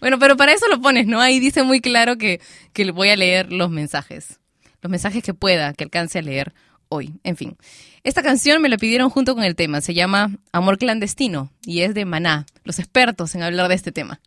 [0.00, 1.20] Bueno, pero para eso lo pones, ¿no?
[1.20, 2.40] Ahí dice muy claro que,
[2.72, 4.40] que voy a leer los mensajes.
[4.82, 6.54] Los mensajes que pueda, que alcance a leer
[6.88, 7.14] hoy.
[7.24, 7.56] En fin,
[8.04, 9.80] esta canción me la pidieron junto con el tema.
[9.80, 14.20] Se llama Amor Clandestino y es de Maná, los expertos en hablar de este tema.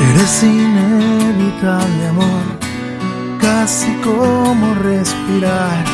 [0.00, 2.42] Eres inevitable, amor,
[3.40, 5.84] casi como respirar,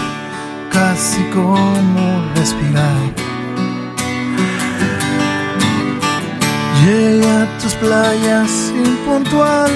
[0.74, 3.02] casi como respirar.
[6.82, 8.50] Llegué a tus playas
[8.86, 9.70] impuntual,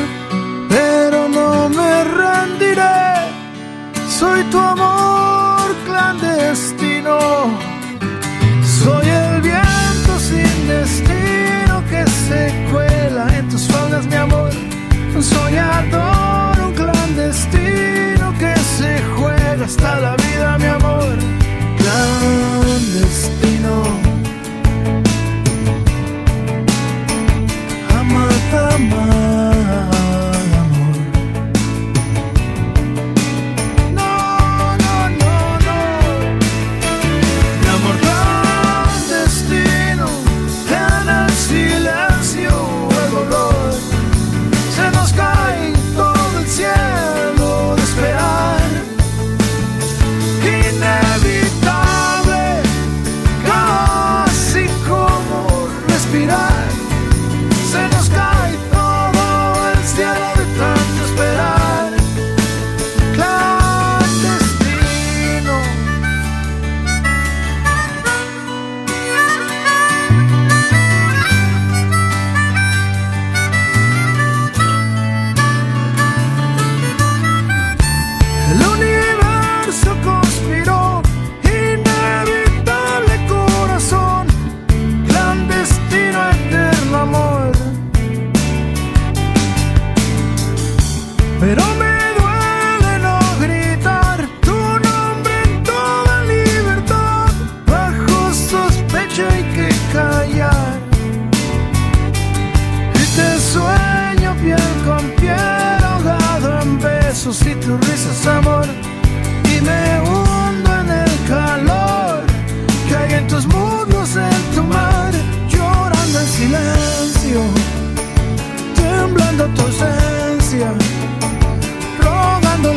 [0.68, 3.06] pero no me rendiré.
[4.18, 7.18] Soy tu amor clandestino,
[8.82, 14.50] soy el viento sin destino que se cuela en tus faldas, mi amor.
[15.14, 16.57] Un soñador,
[19.68, 21.18] hasta la vida, mi amor.
[21.76, 23.74] Clandestino.
[27.98, 28.32] Amar,
[28.74, 29.57] amar,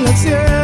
[0.03, 0.60] 那天。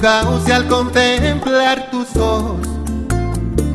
[0.00, 2.66] Cauce al contemplar tus ojos,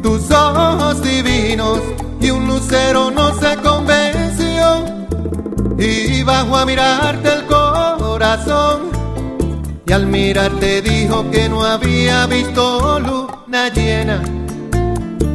[0.02, 1.80] tus ojos divinos,
[2.20, 4.86] y un lucero no se convenció,
[5.78, 8.92] y bajó a mirarte el corazón,
[9.86, 14.22] y al mirarte dijo que no había visto luna llena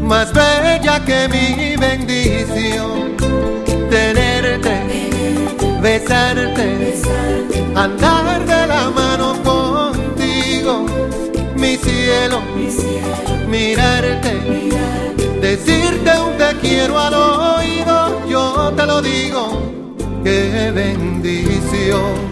[0.08, 3.16] más bella que mi bendición.
[3.90, 4.74] Tenerte,
[5.82, 6.94] besarte,
[7.74, 9.17] andar de la mano
[12.56, 14.32] mi cielo, mirarte,
[15.40, 19.62] decirte un te quiero al oído, yo te lo digo,
[20.24, 22.28] qué bendición.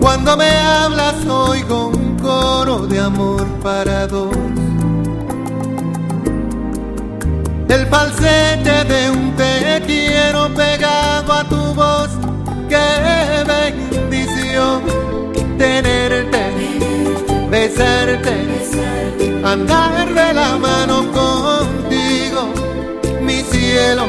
[0.00, 4.34] Cuando me hablas oigo un coro de amor para dos.
[7.68, 9.95] El falsete de un te quiero
[15.82, 16.42] tenerte,
[17.50, 18.34] besarte,
[19.44, 22.42] andar de la mano contigo,
[23.20, 24.06] mi cielo,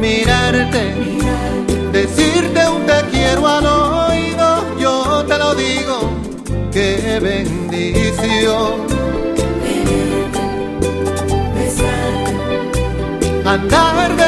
[0.00, 0.84] mirarte,
[1.92, 4.48] decirte un te quiero al oído,
[4.80, 5.96] yo te lo digo,
[6.72, 8.88] qué bendición.
[13.44, 14.27] Andar de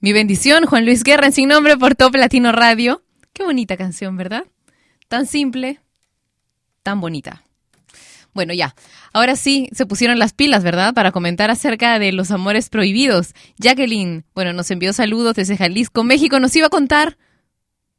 [0.00, 3.02] Mi bendición, Juan Luis Guerra en Sin Nombre por Top Latino Radio.
[3.34, 4.44] Qué bonita canción, ¿verdad?
[5.08, 5.80] Tan simple,
[6.82, 7.44] tan bonita.
[8.32, 8.74] Bueno, ya.
[9.12, 10.94] Ahora sí, se pusieron las pilas, ¿verdad?
[10.94, 13.34] Para comentar acerca de los amores prohibidos.
[13.58, 16.40] Jacqueline, bueno, nos envió saludos desde Jalisco, México.
[16.40, 17.18] Nos iba a contar,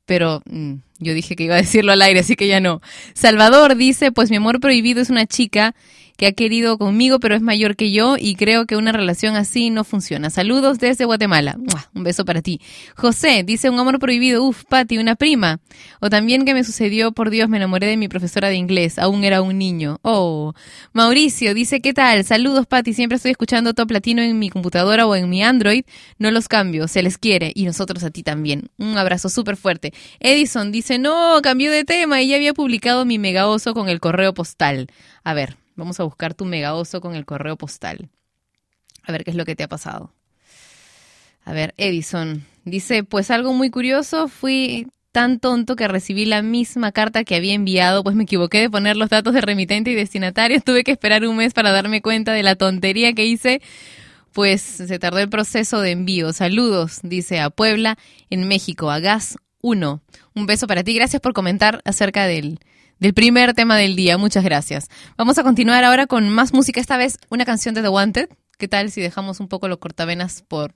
[0.10, 2.81] pero mm, yo dije que iba a decirlo al aire, así que ya no.
[3.14, 5.76] Salvador dice, pues mi amor prohibido es una chica
[6.19, 9.69] que ha querido conmigo, pero es mayor que yo y creo que una relación así
[9.69, 10.29] no funciona.
[10.29, 11.57] Saludos desde Guatemala.
[11.95, 12.59] Un beso para ti.
[12.97, 14.43] José dice un amor prohibido.
[14.43, 15.61] Uf, Pati, una prima.
[16.01, 18.99] O también que me sucedió, por Dios, me enamoré de mi profesora de inglés.
[18.99, 19.99] Aún era un niño.
[20.01, 20.53] Oh.
[20.91, 22.25] Mauricio dice, ¿qué tal?
[22.25, 22.93] Saludos, Pati.
[22.93, 25.85] Siempre estoy escuchando Top Latino en mi computadora o en mi Android.
[26.17, 26.89] No los cambio.
[26.89, 27.53] Se les quiere.
[27.55, 28.69] Y nosotros a ti también.
[28.77, 29.93] Un abrazo súper fuerte.
[30.19, 34.33] Edison dice, no, cambió de tema y había publicado mi mega oso con el correo
[34.33, 34.87] postal.
[35.23, 38.10] A ver, Vamos a buscar tu mega oso con el correo postal.
[39.03, 40.14] A ver qué es lo que te ha pasado.
[41.45, 46.91] A ver, Edison dice, pues algo muy curioso, fui tan tonto que recibí la misma
[46.91, 50.60] carta que había enviado, pues me equivoqué de poner los datos de remitente y destinatario,
[50.61, 53.61] tuve que esperar un mes para darme cuenta de la tontería que hice,
[54.34, 56.34] pues se tardó el proceso de envío.
[56.34, 57.97] Saludos, dice a Puebla,
[58.30, 60.01] en México, a Gas 1.
[60.35, 62.60] Un beso para ti, gracias por comentar acerca del,
[62.99, 64.17] del primer tema del día.
[64.17, 64.89] Muchas gracias.
[65.17, 68.30] Vamos a continuar ahora con más música, esta vez una canción de The Wanted.
[68.57, 70.76] ¿Qué tal si dejamos un poco los cortavenas por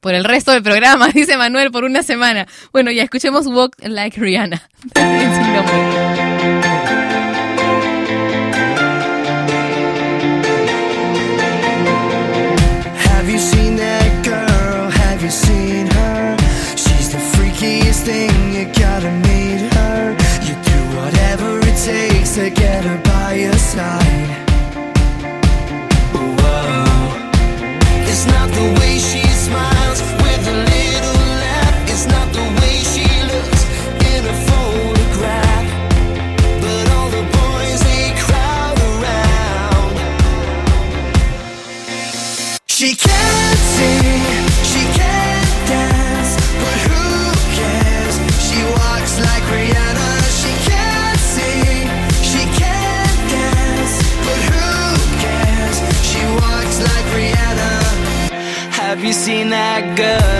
[0.00, 2.46] por el resto del programa, dice Manuel, por una semana.
[2.72, 4.68] Bueno, ya escuchemos Walk Like Rihanna.
[16.76, 19.39] She's the freakiest thing, you gotta meet
[22.30, 24.30] nice to get her by your side.
[26.14, 26.84] Whoa.
[28.06, 31.90] It's not the way she smiles with a little laugh.
[31.90, 33.64] It's not the way she looks
[34.12, 35.66] in a photograph.
[36.62, 39.92] But all the boys, they crowd around.
[42.68, 43.19] She can't
[59.00, 60.39] Have you seen that girl?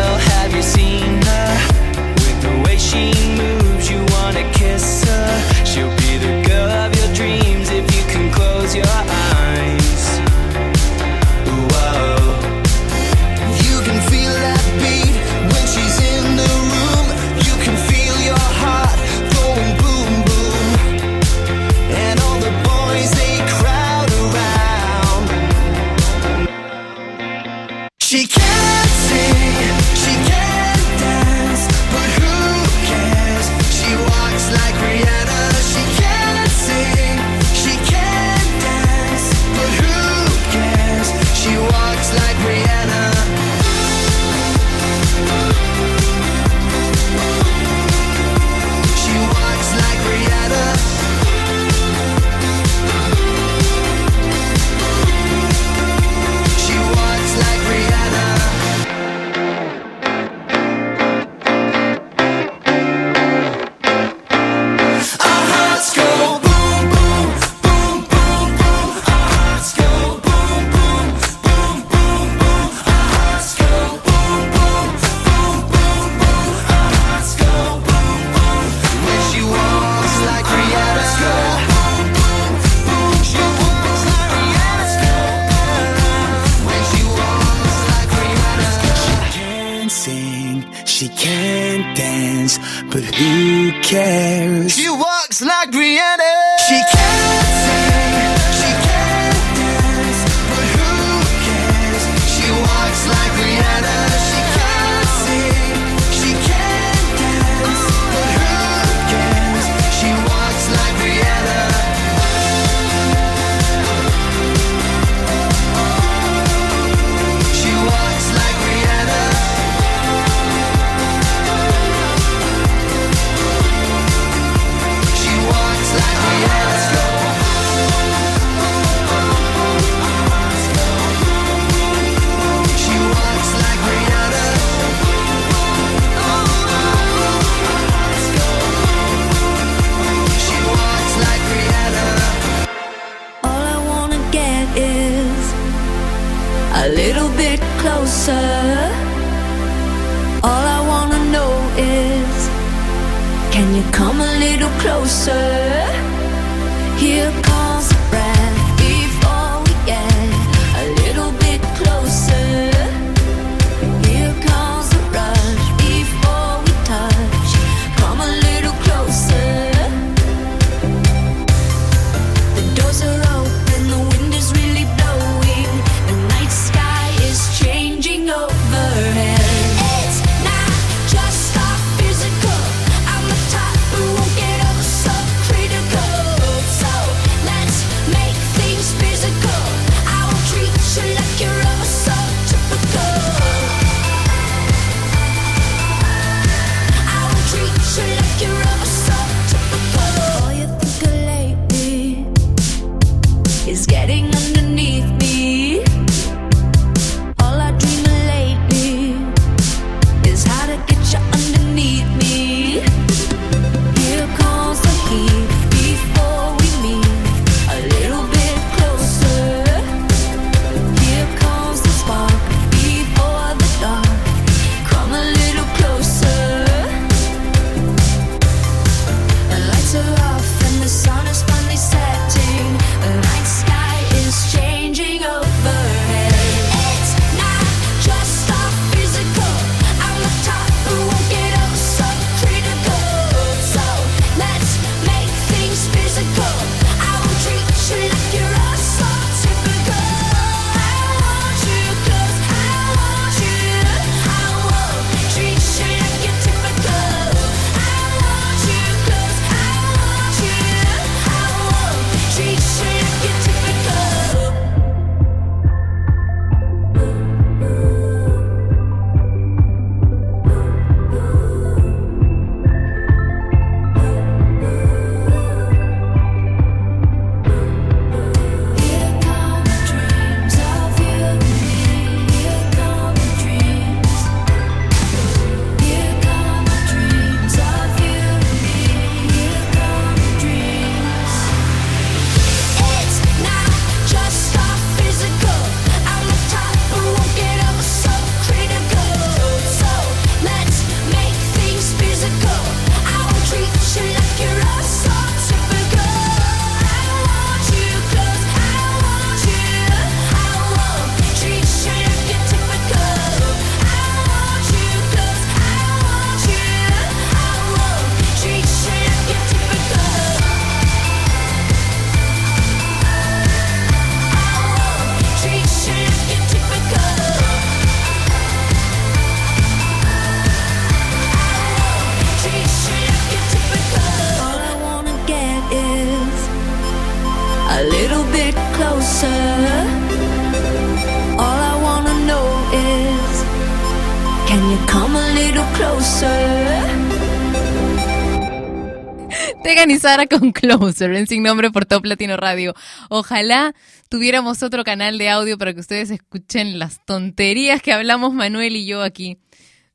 [350.00, 352.74] Sara con Closer, en Sin Nombre por Top Latino Radio.
[353.10, 353.74] Ojalá
[354.08, 358.86] tuviéramos otro canal de audio para que ustedes escuchen las tonterías que hablamos Manuel y
[358.86, 359.36] yo aquí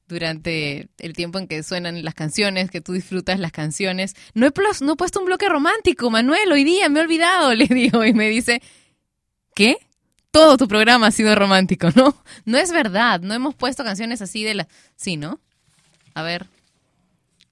[0.08, 4.16] durante el tiempo en que suenan las canciones, que tú disfrutas las canciones.
[4.36, 4.52] No he,
[4.82, 8.14] no he puesto un bloque romántico, Manuel, hoy día me he olvidado, le digo, y
[8.14, 8.62] me dice,
[9.56, 9.78] ¿qué?
[10.30, 12.16] Todo tu programa ha sido romántico, ¿no?
[12.46, 14.68] No es verdad, no hemos puesto canciones así de la...
[14.96, 15.40] Sí, ¿no?
[16.14, 16.46] A ver.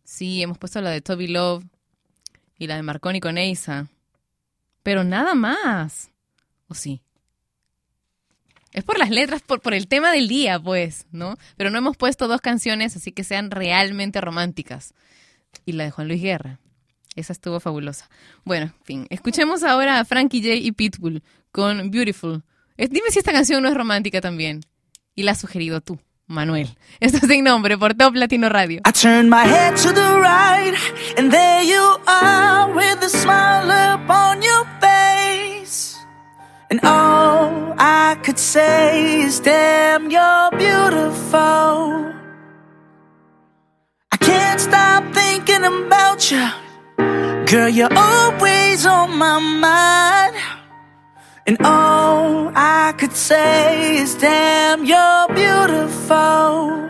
[0.04, 1.64] Sí, hemos puesto la de Toby Love
[2.64, 3.88] y la de Marconi con Eisa.
[4.84, 6.12] Pero nada más.
[6.68, 7.02] ¿O sí?
[8.72, 11.38] Es por las letras, por, por el tema del día, pues, ¿no?
[11.58, 14.94] Pero no hemos puesto dos canciones así que sean realmente románticas.
[15.66, 16.60] Y la de Juan Luis Guerra.
[17.16, 18.10] Esa estuvo fabulosa.
[18.44, 19.08] Bueno, en fin.
[19.10, 21.22] Escuchemos ahora a Frankie J y Pitbull
[21.52, 22.44] con Beautiful.
[22.78, 24.62] Dime si esta canción no es romántica también.
[25.16, 26.76] Y la has sugerido tú, Manuel.
[27.00, 28.82] Esto es sin nombre por Top Latino Radio.
[28.86, 30.74] I turn my head to the right,
[31.18, 35.98] and there you are with a smile upon your face.
[36.70, 42.14] And all I could say is, damn, you're beautiful.
[44.12, 46.48] I can't stop thinking about you.
[47.46, 50.63] Girl, you're always on my mind.
[51.46, 56.90] And all I could say is, damn, you're beautiful.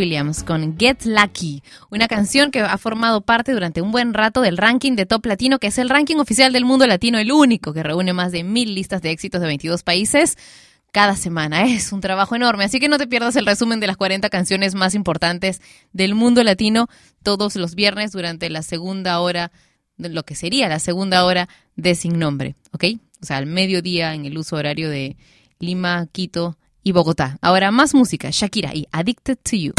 [0.00, 4.56] Williams con Get Lucky, una canción que ha formado parte durante un buen rato del
[4.56, 7.82] ranking de Top Latino, que es el ranking oficial del mundo latino, el único que
[7.82, 10.38] reúne más de mil listas de éxitos de 22 países
[10.90, 11.64] cada semana.
[11.66, 14.74] Es un trabajo enorme, así que no te pierdas el resumen de las 40 canciones
[14.74, 15.60] más importantes
[15.92, 16.88] del mundo latino
[17.22, 19.52] todos los viernes durante la segunda hora,
[19.98, 21.46] lo que sería la segunda hora
[21.76, 22.84] de Sin Nombre, ¿ok?
[23.22, 25.18] O sea, al mediodía en el uso horario de
[25.58, 27.38] Lima, Quito, y Bogotá.
[27.40, 29.72] Ahora más música, Shakira y Addicted to You.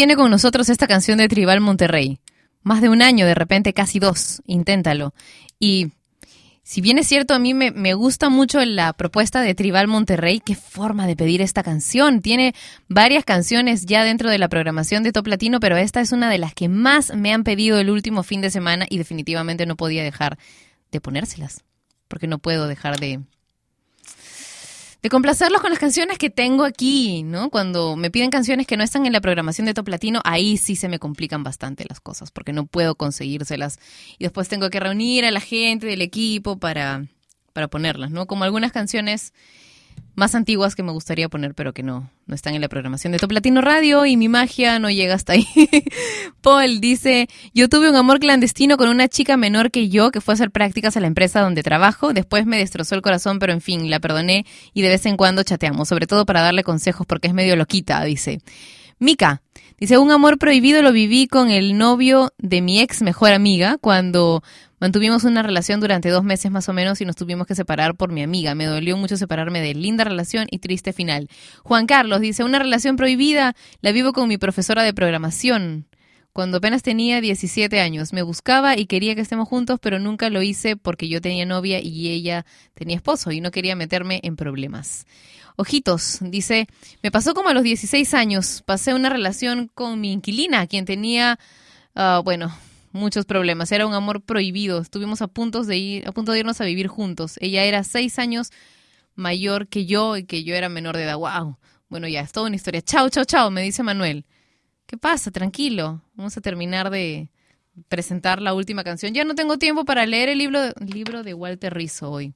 [0.00, 2.20] Tiene con nosotros esta canción de Tribal Monterrey?
[2.62, 4.40] Más de un año, de repente casi dos.
[4.46, 5.12] Inténtalo.
[5.58, 5.88] Y
[6.62, 10.40] si bien es cierto, a mí me, me gusta mucho la propuesta de Tribal Monterrey,
[10.40, 12.22] qué forma de pedir esta canción.
[12.22, 12.54] Tiene
[12.88, 16.38] varias canciones ya dentro de la programación de Top Latino, pero esta es una de
[16.38, 20.02] las que más me han pedido el último fin de semana y definitivamente no podía
[20.02, 20.38] dejar
[20.92, 21.62] de ponérselas,
[22.08, 23.20] porque no puedo dejar de,
[25.02, 27.50] de complacerlos con las canciones que tengo aquí, ¿no?
[27.50, 30.76] Cuando me piden canciones que no están en la programación de Top Latino, ahí sí
[30.76, 33.78] se me complican bastante las cosas, porque no puedo conseguírselas.
[34.18, 37.06] Y después tengo que reunir a la gente del equipo para,
[37.52, 38.26] para ponerlas, ¿no?
[38.26, 39.32] Como algunas canciones
[40.20, 43.18] más antiguas que me gustaría poner, pero que no, no están en la programación de
[43.18, 45.48] Top Latino Radio y mi magia no llega hasta ahí.
[46.42, 50.32] Paul dice, yo tuve un amor clandestino con una chica menor que yo que fue
[50.32, 53.62] a hacer prácticas a la empresa donde trabajo, después me destrozó el corazón, pero en
[53.62, 54.44] fin, la perdoné
[54.74, 58.04] y de vez en cuando chateamos, sobre todo para darle consejos porque es medio loquita,
[58.04, 58.42] dice.
[58.98, 59.40] Mika,
[59.78, 64.42] dice, un amor prohibido lo viví con el novio de mi ex mejor amiga cuando
[64.80, 68.10] mantuvimos una relación durante dos meses más o menos y nos tuvimos que separar por
[68.10, 68.54] mi amiga.
[68.56, 71.28] Me dolió mucho separarme de linda relación y triste final.
[71.62, 75.86] Juan Carlos dice, una relación prohibida la vivo con mi profesora de programación.
[76.32, 80.42] Cuando apenas tenía 17 años, me buscaba y quería que estemos juntos, pero nunca lo
[80.42, 85.06] hice porque yo tenía novia y ella tenía esposo y no quería meterme en problemas.
[85.56, 86.68] Ojitos, dice,
[87.02, 91.38] me pasó como a los 16 años, pasé una relación con mi inquilina, quien tenía,
[91.96, 92.54] ah, bueno,
[92.92, 96.60] muchos problemas, era un amor prohibido, estuvimos a, puntos de ir, a punto de irnos
[96.60, 97.36] a vivir juntos.
[97.40, 98.50] Ella era seis años
[99.14, 101.16] mayor que yo y que yo era menor de edad.
[101.16, 101.58] ¡Wow!
[101.88, 102.82] Bueno, ya, es toda una historia.
[102.82, 104.24] Chao, chao, chao, me dice Manuel.
[104.86, 105.30] ¿Qué pasa?
[105.30, 106.02] Tranquilo.
[106.14, 107.30] Vamos a terminar de
[107.88, 109.14] presentar la última canción.
[109.14, 112.34] Ya no tengo tiempo para leer el libro, libro de Walter Rizzo hoy.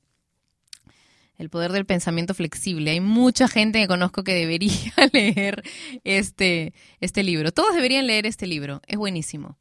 [1.36, 2.92] El poder del pensamiento flexible.
[2.92, 5.64] Hay mucha gente que conozco que debería leer
[6.04, 7.50] este, este libro.
[7.50, 8.80] Todos deberían leer este libro.
[8.86, 9.58] Es buenísimo.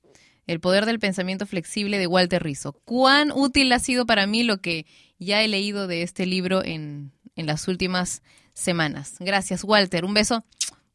[0.48, 2.74] El poder del pensamiento flexible de Walter Rizzo.
[2.86, 4.86] ¿Cuán útil ha sido para mí lo que
[5.20, 8.22] ya he leído de este libro en, en las últimas
[8.54, 9.16] semanas?
[9.20, 10.06] Gracias, Walter.
[10.06, 10.44] Un beso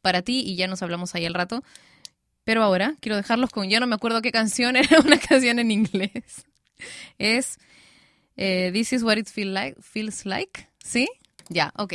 [0.01, 1.63] para ti y ya nos hablamos ahí al rato.
[2.43, 5.71] Pero ahora quiero dejarlos con, ya no me acuerdo qué canción, era una canción en
[5.71, 6.45] inglés.
[7.17, 7.57] Es
[8.37, 10.67] Eh, This is what it feel like, feels like.
[10.83, 11.09] ¿Sí?
[11.49, 11.93] Ya, ok.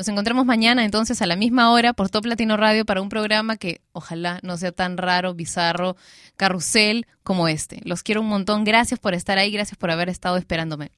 [0.00, 3.58] Nos encontramos mañana entonces a la misma hora por Top Latino Radio para un programa
[3.58, 5.94] que ojalá no sea tan raro, bizarro,
[6.38, 7.82] carrusel como este.
[7.84, 8.64] Los quiero un montón.
[8.64, 10.90] Gracias por estar ahí, gracias por haber estado esperándome.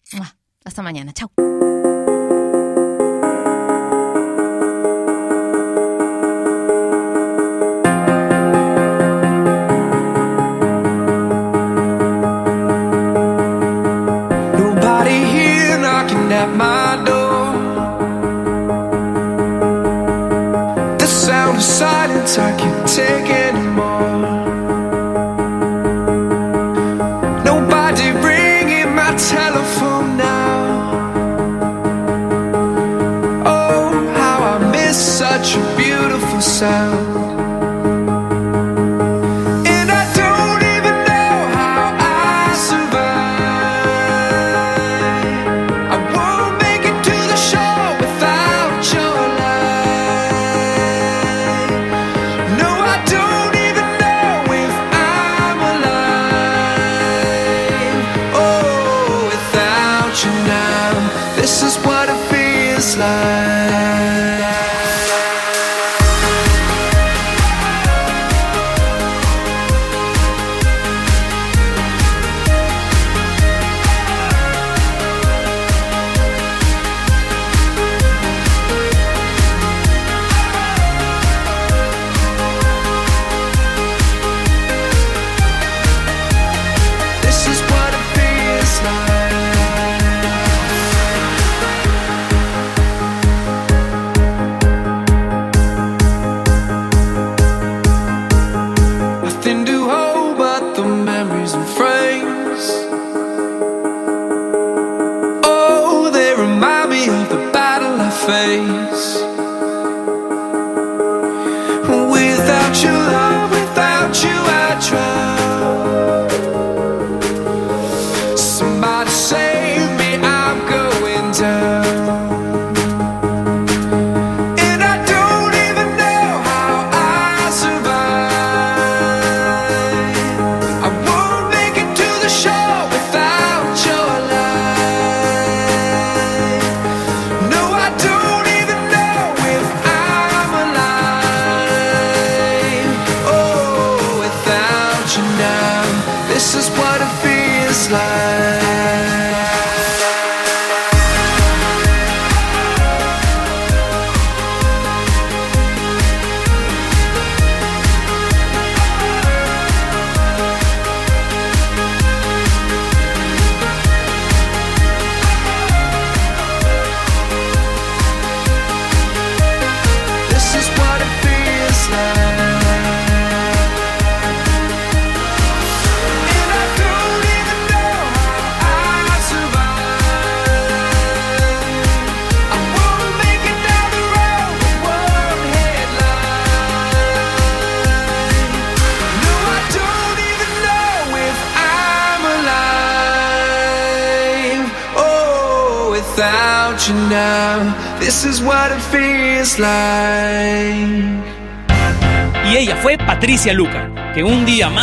[0.64, 1.12] Hasta mañana.
[1.12, 1.32] Chao.
[22.38, 24.18] I can't take anymore.
[27.44, 30.92] Nobody ringing my telephone now.
[33.44, 37.11] Oh, how I miss such a beautiful sound.